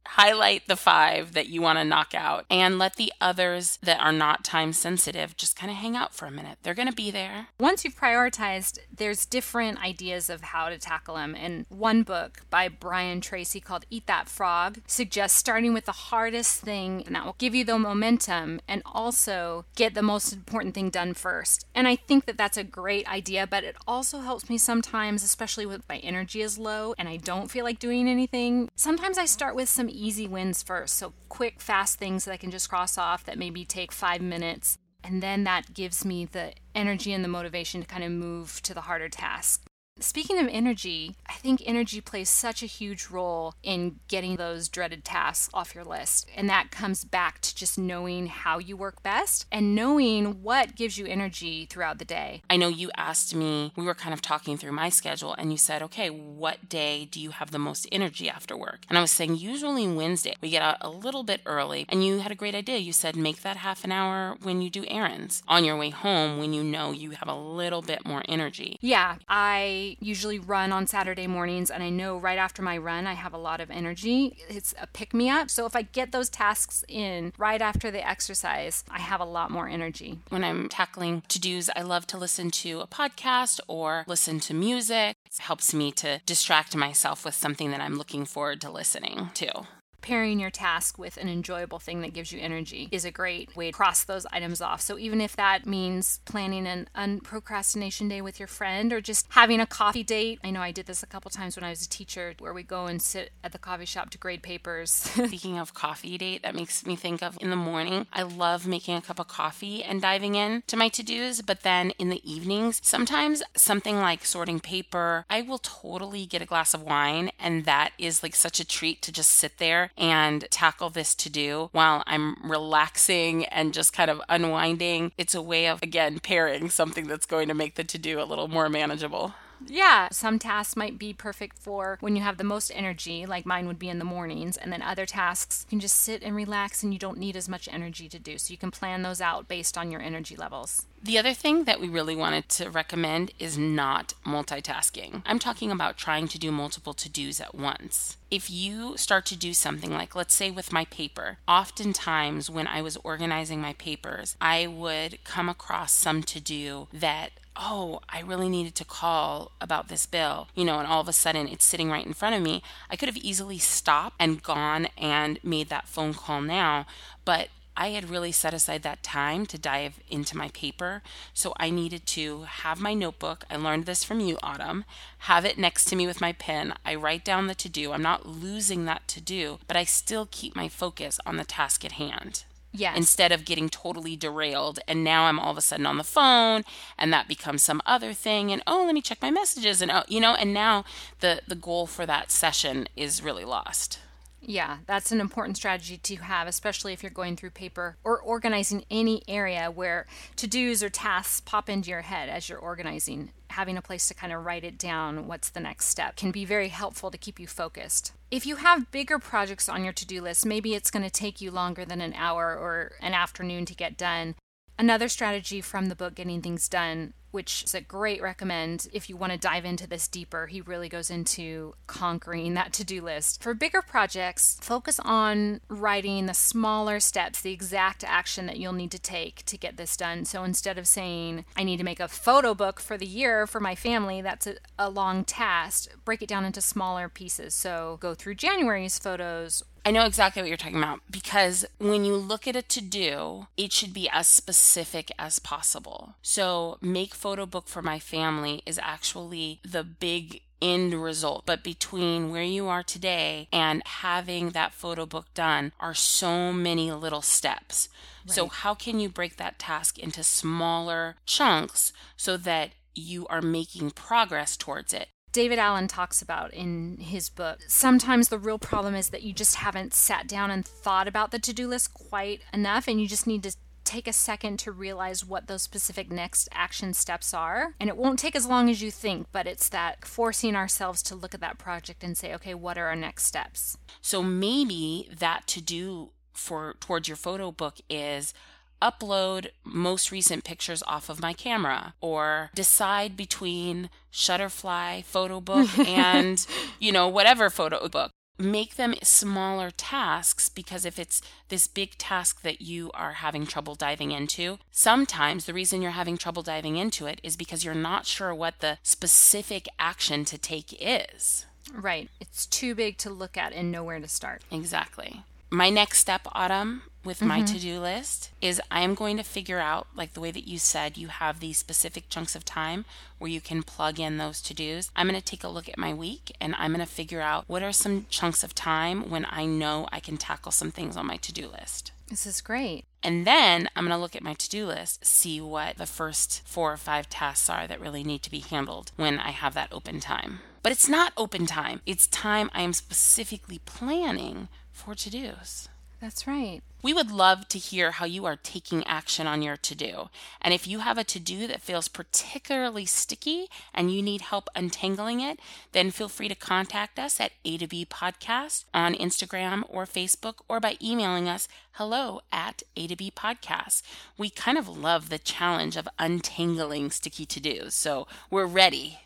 highlight 0.08 0.68
the 0.68 0.76
five 0.76 1.34
that 1.34 1.48
you 1.48 1.62
want 1.62 1.80
to 1.80 1.86
knock 1.86 2.14
out 2.14 2.46
and 2.50 2.78
let 2.78 2.96
the 2.96 3.14
others 3.22 3.78
that 3.82 4.00
are 4.00 4.12
not 4.12 4.44
time 4.44 4.74
sensitive 4.74 5.38
just 5.38 5.56
kind 5.56 5.72
of 5.72 5.78
hang 5.78 5.96
out 5.96 6.14
for 6.14 6.26
a 6.26 6.32
minute. 6.32 6.58
They're 6.64 6.74
going 6.74 6.90
to 6.90 6.96
be 6.96 7.12
there. 7.12 7.48
Once 7.60 7.84
you've 7.84 7.96
prioritized, 7.96 8.80
there's 8.96 9.26
different 9.26 9.84
ideas 9.84 10.30
of 10.30 10.42
how 10.42 10.70
to 10.70 10.78
tackle 10.78 11.16
them. 11.16 11.36
And 11.36 11.66
one 11.70 12.04
book 12.04 12.42
by 12.50 12.68
Brian 12.68 13.22
Tracy 13.22 13.60
called 13.60 13.86
Eat 13.90 14.08
That 14.08 14.28
Frog 14.28 14.80
suggests 14.88 15.38
starting 15.38 15.74
with 15.74 15.86
the 15.86 15.92
hardest 15.92 16.62
thing 16.62 17.04
and 17.06 17.16
that 17.16 17.26
will 17.26 17.36
give 17.38 17.56
you 17.56 17.64
the 17.64 17.78
momentum 17.78 18.60
and 18.68 18.82
also 18.86 19.66
get 19.76 19.94
the 19.94 20.02
most 20.02 20.34
important 20.34 20.76
thing 20.76 20.90
done 20.90 21.14
first. 21.14 21.66
And 21.74 21.88
I 21.88 21.96
think 21.96 22.26
that 22.26 22.38
that's 22.38 22.58
a 22.58 22.64
great 22.64 23.08
idea, 23.08 23.48
but 23.48 23.64
it 23.64 23.76
also 23.88 24.20
helps 24.20 24.50
me 24.50 24.58
sometimes, 24.58 25.24
especially 25.24 25.66
when 25.66 25.84
my 25.88 25.98
energy 25.98 26.42
is 26.42 26.58
low 26.58 26.94
and 26.98 27.08
I 27.08 27.18
don't 27.18 27.52
feel 27.52 27.64
like 27.64 27.80
doing 27.80 28.08
anything. 28.08 28.70
Sometimes 28.76 29.18
I 29.18 29.26
start 29.26 29.56
with 29.56 29.70
some 29.70 29.90
easy 29.92 30.28
wins 30.28 30.64
first. 30.64 30.98
So, 30.98 31.14
quick, 31.30 31.62
fast 31.62 31.98
things 31.98 32.26
that 32.26 32.32
I 32.32 32.38
can 32.38 32.52
just 32.52 32.70
cross 32.70 32.98
off 32.98 33.26
that 33.26 33.38
maybe 33.38 33.66
take 33.66 33.92
five 33.92 34.22
minutes. 34.22 34.78
And 35.04 35.22
then 35.22 35.44
that 35.46 35.74
gives 35.74 36.06
me 36.06 36.26
the 36.26 36.54
energy 36.76 37.12
and 37.14 37.24
the 37.24 37.28
motivation 37.30 37.82
to 37.82 37.88
kind 37.88 38.04
of 38.04 38.12
move 38.12 38.62
to 38.64 38.74
the 38.74 38.82
harder 38.82 39.10
task. 39.10 39.66
Speaking 40.02 40.40
of 40.40 40.48
energy, 40.50 41.16
I 41.30 41.34
think 41.34 41.62
energy 41.64 42.02
plays 42.02 42.28
such 42.28 42.64
a 42.64 42.66
huge 42.66 43.10
role 43.12 43.54
in 43.62 44.00
getting 44.08 44.36
those 44.36 44.68
dreaded 44.68 45.06
tasks 45.06 45.50
off 45.54 45.76
your 45.76 45.84
list. 45.84 46.28
And 46.36 46.50
that 46.50 46.72
comes 46.72 47.04
back 47.04 47.40
to 47.42 47.56
just 47.56 47.78
knowing 47.78 48.26
how 48.26 48.58
you 48.58 48.76
work 48.76 49.04
best 49.04 49.46
and 49.52 49.76
knowing 49.76 50.42
what 50.42 50.76
gives 50.76 50.98
you 50.98 51.06
energy 51.06 51.68
throughout 51.70 52.00
the 52.00 52.06
day. 52.06 52.42
I 52.50 52.58
know 52.58 52.68
you 52.68 52.90
asked 52.98 53.36
me, 53.36 53.74
we 53.76 53.86
were 53.86 53.94
kind 53.94 54.14
of 54.14 54.22
talking 54.24 54.58
through 54.58 54.72
my 54.72 54.90
schedule, 54.90 55.36
and 55.38 55.52
you 55.52 55.58
said, 55.58 55.84
okay, 55.84 56.10
what 56.10 56.68
day 56.68 57.06
do 57.06 57.20
you 57.22 57.30
have 57.30 57.52
the 57.52 57.60
most 57.60 57.88
energy 57.92 58.28
after 58.28 58.58
work? 58.58 58.86
And 58.90 58.98
I 58.98 59.02
was 59.02 59.12
saying, 59.12 59.36
usually 59.36 59.88
Wednesday, 59.88 60.34
we 60.42 60.50
get 60.50 60.64
out 60.64 60.78
a 60.82 60.90
little 60.90 61.24
bit 61.24 61.42
early. 61.46 61.86
And 61.90 62.04
you 62.04 62.20
had 62.20 62.32
a 62.32 62.36
great 62.36 62.56
idea. 62.56 62.78
You 62.78 62.94
said, 62.94 63.16
make 63.16 63.44
that 63.44 63.58
half 63.58 63.84
an 63.84 63.92
hour 63.92 64.36
when 64.42 64.64
you 64.64 64.72
do 64.72 64.84
errands 64.88 65.44
on 65.48 65.64
your 65.64 65.78
way 65.78 65.92
home 65.92 66.40
when 66.40 66.54
you 66.54 66.64
know 66.64 66.92
you 66.92 67.12
have 67.12 67.28
a 67.28 67.36
little 67.36 67.84
bit 67.84 68.04
more 68.04 68.24
energy. 68.28 68.78
Yeah, 68.82 69.18
I 69.30 69.81
usually 70.00 70.40
run 70.40 70.72
on 70.72 70.88
Saturday 70.88 71.28
mornings, 71.28 71.70
and 71.70 71.84
I 71.84 71.90
know 71.90 72.18
right 72.18 72.38
after 72.38 72.62
my 72.62 72.78
run, 72.78 73.08
I 73.08 73.14
have 73.14 73.34
a 73.34 73.38
lot 73.38 73.62
of 73.62 73.70
energy. 73.72 74.38
It's 74.50 74.74
a 74.82 74.88
pick 74.88 75.14
me 75.14 75.30
up. 75.30 75.50
So 75.50 75.66
if 75.66 75.76
I 75.76 75.84
get 75.84 76.12
those 76.12 76.30
tasks 76.30 76.84
in 76.88 77.34
right 77.38 77.62
after 77.62 77.92
the 77.92 78.08
exercise, 78.08 78.84
I 78.90 79.00
have 79.00 79.22
a 79.22 79.26
lot 79.26 79.52
more 79.52 79.68
energy. 79.68 80.20
When 80.30 80.44
I'm 80.44 80.70
tackling 80.70 81.24
to 81.30 81.40
dos, 81.40 81.70
I 81.76 81.82
love 81.82 82.08
to 82.08 82.18
listen 82.18 82.52
to 82.52 82.82
a 82.82 82.88
podcast 82.88 83.60
or 83.68 84.04
listen 84.08 84.40
to 84.42 84.54
music. 84.54 85.16
It 85.26 85.38
helps 85.40 85.74
me 85.74 85.92
to 85.94 86.22
distract 86.26 86.76
myself 86.76 87.26
with 87.26 87.36
something 87.36 87.72
that 87.72 87.82
I'm 87.82 87.98
looking 87.98 88.26
forward 88.26 88.62
to 88.62 88.70
listening 88.70 89.30
to 89.36 89.68
pairing 90.02 90.40
your 90.40 90.50
task 90.50 90.98
with 90.98 91.18
an 91.18 91.30
enjoyable 91.30 91.80
thing 91.80 92.02
that 92.02 92.14
gives 92.14 92.32
you 92.32 92.40
energy 92.40 92.90
is 92.92 93.06
a 93.06 93.12
great 93.12 93.56
way 93.56 93.72
to 93.72 93.78
cross 93.78 94.04
those 94.04 94.26
items 94.32 94.62
off. 94.62 94.82
So 94.82 94.98
even 94.98 95.22
if 95.22 95.36
that 95.36 95.66
means 95.66 96.20
planning 96.26 96.68
an 96.68 96.90
unprocrastination 96.96 98.10
day 98.10 98.22
with 98.22 98.40
your 98.40 98.48
friend 98.48 98.92
or 98.92 99.02
just 99.02 99.28
having 99.30 99.60
a 99.60 99.66
coffee 99.66 100.04
date, 100.04 100.40
I 100.44 100.52
know 100.52 100.62
I 100.62 100.72
did 100.72 100.86
this 100.86 101.04
a 101.04 101.08
couple 101.08 101.32
times 101.32 101.56
when 101.56 101.64
I 101.64 101.70
was 101.70 101.86
a 101.86 101.90
teacher 101.90 102.34
where 102.40 102.54
we 102.54 102.64
go 102.64 102.86
and 102.86 103.02
sit 103.02 103.32
at 103.44 103.52
the 103.52 103.58
coffee 103.58 103.86
shop 103.86 104.10
to 104.12 104.18
grade 104.18 104.44
papers. 104.44 104.92
Speaking 104.92 105.58
of 105.58 105.74
coffee 105.74 106.18
date, 106.18 106.44
that 106.44 106.56
makes 106.56 106.86
me 106.86 106.96
think 106.96 107.22
of 107.22 107.38
in 107.40 107.50
the 107.50 107.56
morning, 107.56 108.08
I 108.12 108.24
love 108.24 108.68
making 108.68 108.96
a 108.96 109.02
cup 109.02 109.20
of 109.20 109.28
coffee 109.28 109.84
and 109.84 110.02
diving 110.02 110.36
in 110.36 110.64
to 110.68 110.78
my 110.78 110.90
to-dos, 110.90 111.42
but 111.42 111.62
then 111.62 111.92
in 111.92 112.10
the 112.10 112.22
evenings, 112.30 112.82
sometimes 112.84 113.44
something 113.56 113.98
like 113.98 114.26
sorting 114.26 114.60
paper, 114.60 115.26
I 115.30 115.42
will 115.42 115.60
totally 115.60 116.26
get 116.26 116.42
a 116.42 116.46
glass 116.46 116.74
of 116.74 116.84
wine 116.84 117.32
and 117.40 117.66
that 117.66 117.92
is 117.98 118.24
like 118.24 118.36
such 118.36 118.60
a 118.60 118.66
treat 118.66 119.02
to 119.04 119.12
just 119.12 119.32
sit 119.32 119.58
there 119.58 119.91
and 119.98 120.46
tackle 120.50 120.90
this 120.90 121.14
to 121.16 121.30
do 121.30 121.70
while 121.72 122.04
I'm 122.08 122.36
relaxing 122.50 123.46
and 123.46 123.74
just 123.74 123.94
kind 123.94 124.10
of 124.10 124.22
unwinding. 124.30 125.12
It's 125.18 125.36
a 125.36 125.42
way 125.42 125.68
of, 125.68 125.82
again, 125.84 126.20
pairing 126.20 126.70
something 126.70 127.08
that's 127.08 127.26
going 127.26 127.48
to 127.48 127.54
make 127.54 127.76
the 127.76 127.84
to 127.84 127.98
do 127.98 128.22
a 128.22 128.26
little 128.26 128.48
more 128.48 128.70
manageable. 128.70 129.34
Yeah, 129.68 130.10
some 130.12 130.40
tasks 130.40 130.76
might 130.76 130.98
be 130.98 131.14
perfect 131.14 131.58
for 131.58 131.98
when 132.02 132.16
you 132.16 132.22
have 132.22 132.38
the 132.38 132.44
most 132.44 132.72
energy, 132.74 133.26
like 133.26 133.46
mine 133.46 133.68
would 133.68 133.80
be 133.80 133.90
in 133.90 134.00
the 134.00 134.06
mornings, 134.06 134.58
and 134.58 134.72
then 134.72 134.82
other 134.82 135.06
tasks 135.06 135.66
you 135.66 135.70
can 135.70 135.80
just 135.80 135.98
sit 135.98 136.24
and 136.24 136.36
relax 136.36 136.84
and 136.84 136.94
you 136.94 137.00
don't 137.00 137.18
need 137.18 137.36
as 137.36 137.50
much 137.50 137.70
energy 137.72 138.10
to 138.10 138.20
do. 138.20 138.38
So 138.38 138.52
you 138.52 138.58
can 138.58 138.72
plan 138.72 139.02
those 139.02 139.22
out 139.22 139.48
based 139.48 139.78
on 139.78 139.92
your 139.92 140.02
energy 140.02 140.36
levels. 140.36 140.86
The 141.04 141.18
other 141.18 141.34
thing 141.34 141.64
that 141.64 141.80
we 141.82 141.90
really 141.90 142.16
wanted 142.16 142.48
to 142.50 142.70
recommend 142.70 143.32
is 143.40 143.58
not 143.58 144.14
multitasking. 144.24 145.24
I'm 145.26 145.40
talking 145.40 145.72
about 145.72 145.98
trying 145.98 146.28
to 146.28 146.38
do 146.38 146.52
multiple 146.52 146.94
to 146.94 147.10
dos 147.10 147.42
at 147.42 147.56
once. 147.56 148.18
If 148.30 148.52
you 148.52 148.98
start 148.98 149.26
to 149.28 149.36
do 149.36 149.54
something 149.54 149.92
like, 149.92 150.16
let's 150.16 150.36
say, 150.36 150.52
with 150.52 150.72
my 150.72 150.86
paper, 150.86 151.40
oftentimes 151.48 152.52
when 152.52 152.68
I 152.68 152.84
was 152.84 152.98
organizing 152.98 153.60
my 153.60 153.74
papers, 153.74 154.38
I 154.40 154.68
would 154.68 155.24
come 155.24 155.50
across 155.50 155.92
some 155.92 156.22
to 156.24 156.40
do 156.40 156.88
that 156.94 157.32
oh, 157.56 158.00
I 158.10 158.22
really 158.22 158.50
needed 158.50 158.76
to 158.76 158.86
call 158.86 159.52
about 159.60 159.88
this 159.88 160.06
bill, 160.06 160.48
you 160.56 160.66
know, 160.66 160.80
and 160.80 160.88
all 160.88 161.02
of 161.02 161.08
a 161.08 161.14
sudden 161.14 161.48
it's 161.48 161.66
sitting 161.66 161.90
right 161.90 162.06
in 162.06 162.14
front 162.14 162.36
of 162.36 162.42
me. 162.42 162.64
I 162.90 162.96
could 162.96 163.10
have 163.10 163.18
easily 163.18 163.58
stopped 163.58 164.16
and 164.20 164.42
gone 164.42 164.88
and 164.98 165.40
made 165.44 165.70
that 165.70 165.88
phone 165.88 166.14
call 166.14 166.42
now, 166.42 166.86
but 167.26 167.50
I 167.76 167.90
had 167.90 168.10
really 168.10 168.32
set 168.32 168.54
aside 168.54 168.84
that 168.84 169.02
time 169.02 169.46
to 169.48 169.58
dive 169.58 170.00
into 170.10 170.38
my 170.38 170.50
paper. 170.50 171.02
So 171.34 171.54
I 171.58 171.70
needed 171.70 172.06
to 172.08 172.44
have 172.44 172.82
my 172.82 172.94
notebook. 172.94 173.46
I 173.50 173.56
learned 173.56 173.86
this 173.86 174.04
from 174.04 174.20
you, 174.20 174.38
Autumn. 174.44 174.84
Have 175.20 175.46
it 175.46 175.58
next 175.58 175.86
to 175.86 175.96
me 175.96 176.06
with 176.06 176.22
my 176.22 176.34
pen. 176.34 176.74
I 176.86 176.96
write 176.96 177.24
down 177.24 177.48
the 177.48 177.56
to 177.56 177.70
do. 177.70 177.94
I'm 177.94 178.02
not 178.02 178.28
losing 178.28 178.86
that 178.86 179.08
to 179.10 179.22
do, 179.22 179.60
but 179.68 179.78
I 179.78 179.86
still 179.86 180.28
keep 180.30 180.56
my 180.56 180.68
focus 180.68 181.20
on 181.26 181.38
the 181.38 181.46
task 181.46 181.86
at 181.86 181.94
hand. 181.94 182.44
Yes. 182.74 182.96
Instead 182.96 183.32
of 183.32 183.46
getting 183.46 183.70
totally 183.70 184.16
derailed. 184.16 184.80
And 184.88 185.04
now 185.04 185.26
I'm 185.26 185.40
all 185.40 185.52
of 185.52 185.58
a 185.58 185.62
sudden 185.62 185.86
on 185.86 185.98
the 185.98 186.04
phone 186.04 186.64
and 186.98 187.12
that 187.12 187.28
becomes 187.28 187.64
some 187.64 187.82
other 187.86 188.14
thing. 188.14 188.52
And 188.52 188.64
oh, 188.66 188.84
let 188.86 188.94
me 188.94 189.02
check 189.02 189.22
my 189.22 189.32
messages. 189.32 189.82
And 189.82 189.92
oh, 189.92 190.04
you 190.08 190.20
know, 190.20 190.36
and 190.36 190.54
now 190.54 190.86
the, 191.20 191.42
the 191.48 191.56
goal 191.56 191.88
for 191.88 192.06
that 192.06 192.32
session 192.32 192.88
is 192.96 193.22
really 193.22 193.46
lost. 193.46 194.00
Yeah, 194.44 194.80
that's 194.88 195.12
an 195.12 195.22
important 195.22 195.58
strategy 195.58 195.98
to 195.98 196.16
have, 196.18 196.48
especially 196.48 196.94
if 196.94 197.04
you're 197.04 197.12
going 197.12 197.36
through 197.36 197.52
paper 197.52 197.98
or 198.04 198.20
organizing 198.20 198.84
any 198.90 199.22
area 199.28 199.70
where 199.70 200.08
to 200.38 200.48
dos 200.48 200.82
or 200.82 200.90
tasks 200.90 201.42
pop 201.42 201.70
into 201.70 201.92
your 201.92 202.02
head 202.02 202.28
as 202.28 202.50
you're 202.50 202.58
organizing. 202.58 203.32
Having 203.52 203.78
a 203.78 203.82
place 203.84 204.08
to 204.08 204.16
kind 204.16 204.34
of 204.34 204.44
write 204.44 204.64
it 204.64 204.80
down, 204.80 205.28
what's 205.28 205.50
the 205.50 205.60
next 205.60 205.88
step, 205.88 206.16
can 206.16 206.32
be 206.32 206.44
very 206.44 206.70
helpful 206.70 207.12
to 207.12 207.18
keep 207.20 207.40
you 207.40 207.46
focused. 207.46 208.14
If 208.32 208.46
you 208.48 208.56
have 208.56 208.90
bigger 208.92 209.20
projects 209.20 209.70
on 209.70 209.84
your 209.84 209.94
to 209.94 210.08
do 210.08 210.22
list, 210.22 210.46
maybe 210.46 210.74
it's 210.74 210.92
going 210.92 211.06
to 211.06 211.12
take 211.12 211.40
you 211.40 211.52
longer 211.52 211.86
than 211.86 212.02
an 212.02 212.14
hour 212.16 212.56
or 212.56 212.94
an 213.00 213.14
afternoon 213.14 213.66
to 213.66 213.76
get 213.76 213.98
done. 213.98 214.36
Another 214.80 215.08
strategy 215.08 215.62
from 215.62 215.88
the 215.88 215.96
book 215.96 216.16
Getting 216.16 216.42
Things 216.42 216.68
Done 216.68 217.14
which 217.32 217.64
is 217.64 217.74
a 217.74 217.82
great 217.82 218.22
recommend 218.22 218.88
if 218.94 219.10
you 219.10 219.18
want 219.18 219.32
to 219.32 219.38
dive 219.38 219.66
into 219.66 219.88
this 219.88 220.08
deeper. 220.08 220.48
He 220.48 220.62
really 220.62 220.90
goes 220.90 221.10
into 221.10 221.74
conquering 221.88 222.54
that 222.54 222.74
to 222.74 222.84
do 222.84 223.02
list. 223.02 223.42
For 223.42 223.54
bigger 223.54 223.82
projects, 223.82 224.58
focus 224.62 225.00
on 225.04 225.62
writing 225.68 226.26
the 226.26 226.34
smaller 226.34 227.00
steps, 227.00 227.42
the 227.42 227.54
exact 227.54 228.04
action 228.04 228.46
that 228.46 228.58
you'll 228.58 228.74
need 228.74 228.92
to 228.92 229.00
take 229.00 229.44
to 229.46 229.58
get 229.58 229.78
this 229.78 229.98
done. 229.98 230.26
So 230.26 230.44
instead 230.44 230.78
of 230.78 230.88
saying, 230.88 231.46
I 231.56 231.64
need 231.64 231.78
to 231.78 231.84
make 231.84 232.00
a 232.00 232.08
photo 232.08 232.54
book 232.54 232.80
for 232.80 232.98
the 232.98 233.06
year 233.06 233.48
for 233.48 233.60
my 233.60 233.76
family, 233.76 234.22
that's 234.22 234.48
a, 234.48 234.56
a 234.78 234.90
long 234.90 235.24
task, 235.24 235.90
break 236.06 236.22
it 236.22 236.30
down 236.30 236.46
into 236.46 236.62
smaller 236.62 237.10
pieces. 237.10 237.54
So 237.54 237.98
go 238.02 238.14
through 238.14 238.36
January's 238.36 239.00
photos 239.00 239.64
I 239.84 239.92
know 239.92 240.06
exactly 240.06 240.42
what 240.42 240.48
you're 240.48 240.58
talking 240.58 240.78
about 240.78 241.00
because 241.10 241.66
when 241.80 242.06
you 242.06 242.16
look 242.16 242.48
at 242.48 242.56
a 242.56 242.62
to 242.62 242.82
do, 242.82 243.48
it 243.58 243.72
should 243.72 243.94
be 243.94 244.08
as 244.10 244.28
specific 244.28 245.12
as 245.18 245.40
possible. 245.40 246.14
So, 246.22 246.78
make 246.82 247.16
photo 247.22 247.46
book 247.46 247.68
for 247.68 247.84
my 247.84 248.00
family 248.00 248.64
is 248.66 248.80
actually 248.82 249.60
the 249.64 249.84
big 249.84 250.42
end 250.60 250.94
result. 250.96 251.44
But 251.46 251.64
between 251.64 252.32
where 252.32 252.44
you 252.44 252.68
are 252.68 252.82
today 252.82 253.48
and 253.54 253.84
having 253.86 254.50
that 254.50 254.74
photo 254.74 255.06
book 255.06 255.28
done 255.36 255.72
are 255.80 255.94
so 255.94 256.52
many 256.52 256.92
little 256.92 257.22
steps. 257.22 257.90
Right. 258.26 258.34
So, 258.34 258.48
how 258.48 258.74
can 258.74 259.00
you 259.00 259.08
break 259.08 259.38
that 259.38 259.60
task 259.60 260.00
into 260.00 260.24
smaller 260.24 261.16
chunks 261.26 261.94
so 262.18 262.38
that 262.38 262.72
you 262.96 263.28
are 263.28 263.42
making 263.42 263.92
progress 263.92 264.58
towards 264.58 264.92
it? 264.92 265.08
David 265.32 265.60
Allen 265.60 265.88
talks 265.88 266.22
about 266.22 266.54
in 266.54 266.98
his 266.98 267.30
book. 267.30 267.60
Sometimes 267.68 268.28
the 268.28 268.38
real 268.38 268.60
problem 268.60 268.96
is 268.96 269.10
that 269.10 269.24
you 269.24 269.32
just 269.32 269.56
haven't 269.56 269.94
sat 269.94 270.28
down 270.28 270.52
and 270.52 270.66
thought 270.66 271.08
about 271.08 271.32
the 271.32 271.40
to 271.40 271.54
do 271.54 271.68
list 271.68 271.94
quite 271.94 272.42
enough, 272.54 272.88
and 272.88 273.00
you 273.00 273.08
just 273.08 273.28
need 273.28 273.44
to 273.44 273.56
take 273.84 274.08
a 274.08 274.14
second 274.14 274.58
to 274.60 274.72
realize 274.72 275.26
what 275.26 275.48
those 275.48 275.62
specific 275.62 276.12
next 276.12 276.48
action 276.52 276.94
steps 276.94 277.34
are. 277.34 277.76
And 277.80 277.90
it 277.90 277.98
won't 277.98 278.20
take 278.20 278.36
as 278.36 278.46
long 278.46 278.70
as 278.70 278.82
you 278.82 278.92
think, 278.92 279.28
but 279.32 279.48
it's 279.48 279.70
that 279.70 280.06
forcing 280.06 280.56
ourselves 280.56 281.02
to 281.04 281.16
look 281.16 281.34
at 281.34 281.42
that 281.42 281.58
project 281.58 282.04
and 282.04 282.18
say, 282.18 282.34
okay, 282.36 282.54
what 282.54 282.78
are 282.78 282.88
our 282.88 282.96
next 282.96 283.26
steps? 283.26 283.78
So 284.02 284.22
maybe 284.24 285.10
that 285.18 285.48
to 285.48 285.62
do 285.62 286.10
for 286.34 286.76
towards 286.80 287.08
your 287.08 287.18
photo 287.18 287.52
book 287.52 287.76
is 287.90 288.34
upload 288.82 289.48
most 289.64 290.12
recent 290.12 290.44
pictures 290.44 290.82
off 290.88 291.10
of 291.10 291.22
my 291.22 291.34
camera 291.34 291.94
or 292.02 292.50
decide 292.56 293.16
between 293.16 293.90
Shutterfly 294.12 295.04
photo 295.06 295.40
book 295.40 295.70
and, 295.88 296.46
you 296.80 296.92
know, 296.92 297.08
whatever 297.08 297.50
photo 297.50 297.88
book. 297.88 298.12
Make 298.38 298.76
them 298.76 298.96
smaller 299.04 299.70
tasks 299.70 300.50
because 300.50 300.84
if 300.84 300.98
it's 300.98 301.22
this 301.50 301.68
big 301.68 301.98
task 301.98 302.42
that 302.42 302.62
you 302.62 302.90
are 302.94 303.14
having 303.14 303.46
trouble 303.46 303.76
diving 303.76 304.12
into, 304.12 304.58
sometimes 304.72 305.46
the 305.46 305.54
reason 305.54 305.82
you're 305.82 305.92
having 305.92 306.18
trouble 306.18 306.42
diving 306.42 306.78
into 306.78 307.06
it 307.06 307.22
is 307.24 307.38
because 307.38 307.64
you're 307.64 307.76
not 307.76 308.08
sure 308.08 308.34
what 308.34 308.60
the 308.60 308.80
specific 308.82 309.68
action 309.78 310.26
to 310.26 310.38
take 310.38 310.76
is. 310.82 311.46
Right. 311.72 312.10
It's 312.20 312.46
too 312.48 312.74
big 312.74 312.98
to 313.00 313.10
look 313.10 313.38
at 313.38 313.54
and 313.54 313.72
know 313.72 313.84
where 313.84 314.00
to 314.00 314.08
start. 314.08 314.42
Exactly. 314.52 315.24
My 315.54 315.70
next 315.70 316.00
step, 316.00 316.22
Autumn, 316.32 316.84
with 317.04 317.18
mm-hmm. 317.18 317.28
my 317.28 317.42
to 317.42 317.60
do 317.60 317.82
list 317.82 318.32
is 318.42 318.62
I 318.72 318.82
am 318.82 318.96
going 318.96 319.18
to 319.18 319.24
figure 319.24 319.60
out, 319.60 319.88
like 319.94 320.14
the 320.14 320.22
way 320.22 320.32
that 320.32 320.48
you 320.48 320.58
said, 320.58 320.98
you 320.98 321.10
have 321.10 321.42
these 321.42 321.58
specific 321.58 322.08
chunks 322.08 322.38
of 322.38 322.46
time 322.46 322.86
where 323.18 323.30
you 323.30 323.42
can 323.42 323.62
plug 323.62 324.00
in 324.00 324.18
those 324.18 324.42
to 324.44 324.54
dos. 324.54 324.92
I'm 324.96 325.10
going 325.10 325.20
to 325.20 325.26
take 325.26 325.44
a 325.44 325.50
look 325.50 325.68
at 325.68 325.78
my 325.78 325.94
week 325.94 326.34
and 326.40 326.56
I'm 326.58 326.72
going 326.72 326.86
to 326.86 326.90
figure 326.90 327.20
out 327.20 327.44
what 327.48 327.64
are 327.64 327.74
some 327.74 328.06
chunks 328.10 328.46
of 328.46 328.56
time 328.56 329.10
when 329.10 329.26
I 329.30 329.46
know 329.46 329.90
I 329.92 330.00
can 330.00 330.16
tackle 330.16 330.54
some 330.54 330.72
things 330.72 330.96
on 330.96 331.06
my 331.06 331.18
to 331.18 331.34
do 331.34 331.50
list. 331.50 331.92
This 332.08 332.26
is 332.26 332.40
great. 332.40 332.86
And 333.04 333.28
then 333.28 333.68
I'm 333.76 333.84
going 333.84 333.96
to 333.96 334.02
look 334.02 334.16
at 334.16 334.24
my 334.24 334.36
to 334.36 334.50
do 334.50 334.68
list, 334.68 335.06
see 335.06 335.42
what 335.42 335.76
the 335.76 335.86
first 335.86 336.44
four 336.46 336.72
or 336.72 336.78
five 336.78 337.10
tasks 337.10 337.50
are 337.50 337.68
that 337.68 337.82
really 337.82 338.06
need 338.06 338.22
to 338.24 338.32
be 338.32 338.40
handled 338.40 338.94
when 338.96 339.20
I 339.20 339.32
have 339.32 339.54
that 339.56 339.74
open 339.74 340.00
time. 340.00 340.40
But 340.64 340.72
it's 340.72 340.88
not 340.88 341.12
open 341.18 341.46
time, 341.46 341.82
it's 341.86 342.06
time 342.08 342.52
I 342.54 342.62
am 342.62 342.74
specifically 342.74 343.60
planning 343.66 344.48
for 344.72 344.96
to 344.96 345.10
dos. 345.10 345.70
That's 346.02 346.26
right. 346.26 346.62
We 346.82 346.96
would 346.96 347.12
love 347.12 347.48
to 347.50 347.60
hear 347.60 347.92
how 347.92 348.06
you 348.06 348.26
are 348.26 348.36
taking 348.36 348.84
action 348.88 349.28
on 349.28 349.44
your 349.44 349.56
to 349.58 349.76
do. 349.76 350.10
And 350.42 350.52
if 350.52 350.66
you 350.66 350.80
have 350.80 350.98
a 350.98 351.04
to 351.04 351.20
do 351.20 351.46
that 351.46 351.62
feels 351.62 351.88
particularly 351.88 352.86
sticky 352.86 353.50
and 353.72 353.94
you 353.94 354.02
need 354.02 354.22
help 354.22 354.50
untangling 354.56 355.22
it, 355.22 355.40
then 355.74 355.92
feel 355.92 356.10
free 356.10 356.28
to 356.28 356.34
contact 356.34 356.98
us 356.98 357.20
at 357.20 357.34
A 357.46 357.60
to 357.60 357.68
B 357.68 357.86
Podcast 357.86 358.66
on 358.74 358.96
Instagram 358.96 359.62
or 359.70 359.86
Facebook 359.86 360.38
or 360.50 360.60
by 360.60 360.76
emailing 360.82 361.30
us 361.30 361.48
hello 361.74 362.22
at 362.32 362.64
A 362.76 362.88
to 362.88 362.96
B 362.96 363.14
Podcast. 363.16 363.84
We 364.18 364.32
kind 364.32 364.58
of 364.58 364.68
love 364.68 365.10
the 365.10 365.20
challenge 365.20 365.78
of 365.78 365.88
untangling 366.00 366.90
sticky 366.90 367.28
to 367.28 367.40
dos, 367.40 367.76
so 367.76 368.08
we're 368.32 368.48
ready. 368.48 369.02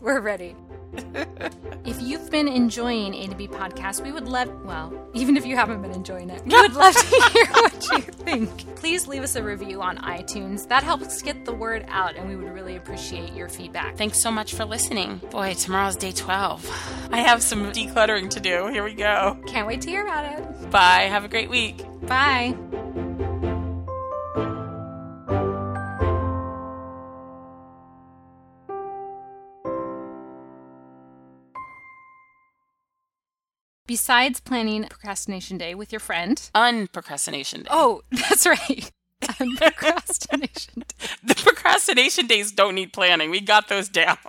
We're 0.00 0.20
ready. 0.20 0.54
if 1.84 2.00
you've 2.00 2.30
been 2.30 2.48
enjoying 2.48 3.14
A 3.14 3.26
to 3.26 3.34
B 3.34 3.48
podcast, 3.48 4.02
we 4.02 4.12
would 4.12 4.28
love, 4.28 4.48
well, 4.64 4.92
even 5.12 5.36
if 5.36 5.44
you 5.44 5.56
haven't 5.56 5.82
been 5.82 5.90
enjoying 5.90 6.30
it, 6.30 6.42
we 6.46 6.54
would 6.54 6.74
love 6.74 6.94
to 6.94 7.06
hear 7.32 7.46
what 7.46 7.88
you 7.92 8.00
think. 8.00 8.74
Please 8.76 9.06
leave 9.06 9.22
us 9.22 9.36
a 9.36 9.42
review 9.42 9.82
on 9.82 9.98
iTunes. 9.98 10.68
That 10.68 10.82
helps 10.82 11.20
get 11.20 11.44
the 11.44 11.52
word 11.52 11.84
out, 11.88 12.16
and 12.16 12.28
we 12.28 12.36
would 12.36 12.52
really 12.52 12.76
appreciate 12.76 13.32
your 13.34 13.48
feedback. 13.48 13.96
Thanks 13.96 14.18
so 14.18 14.30
much 14.30 14.54
for 14.54 14.64
listening. 14.64 15.20
Boy, 15.30 15.54
tomorrow's 15.54 15.96
day 15.96 16.12
12. 16.12 17.08
I 17.12 17.18
have 17.18 17.42
some 17.42 17.72
decluttering 17.72 18.30
to 18.30 18.40
do. 18.40 18.68
Here 18.68 18.84
we 18.84 18.94
go. 18.94 19.36
Can't 19.46 19.66
wait 19.66 19.82
to 19.82 19.90
hear 19.90 20.04
about 20.04 20.38
it. 20.38 20.70
Bye. 20.70 21.02
Have 21.02 21.24
a 21.24 21.28
great 21.28 21.50
week. 21.50 21.84
Bye. 22.02 22.56
Besides 33.88 34.40
planning 34.40 34.84
procrastination 34.84 35.56
day 35.56 35.74
with 35.74 35.92
your 35.92 35.98
friend, 35.98 36.36
unprocrastination 36.54 37.62
day. 37.62 37.68
Oh, 37.70 38.02
that's 38.10 38.46
right. 38.46 38.90
Unprocrastination 39.22 40.86
day. 40.86 41.06
the 41.24 41.34
procrastination 41.34 42.26
days 42.26 42.52
don't 42.52 42.74
need 42.74 42.92
planning. 42.92 43.30
We 43.30 43.40
got 43.40 43.68
those 43.68 43.88
down. 43.88 44.18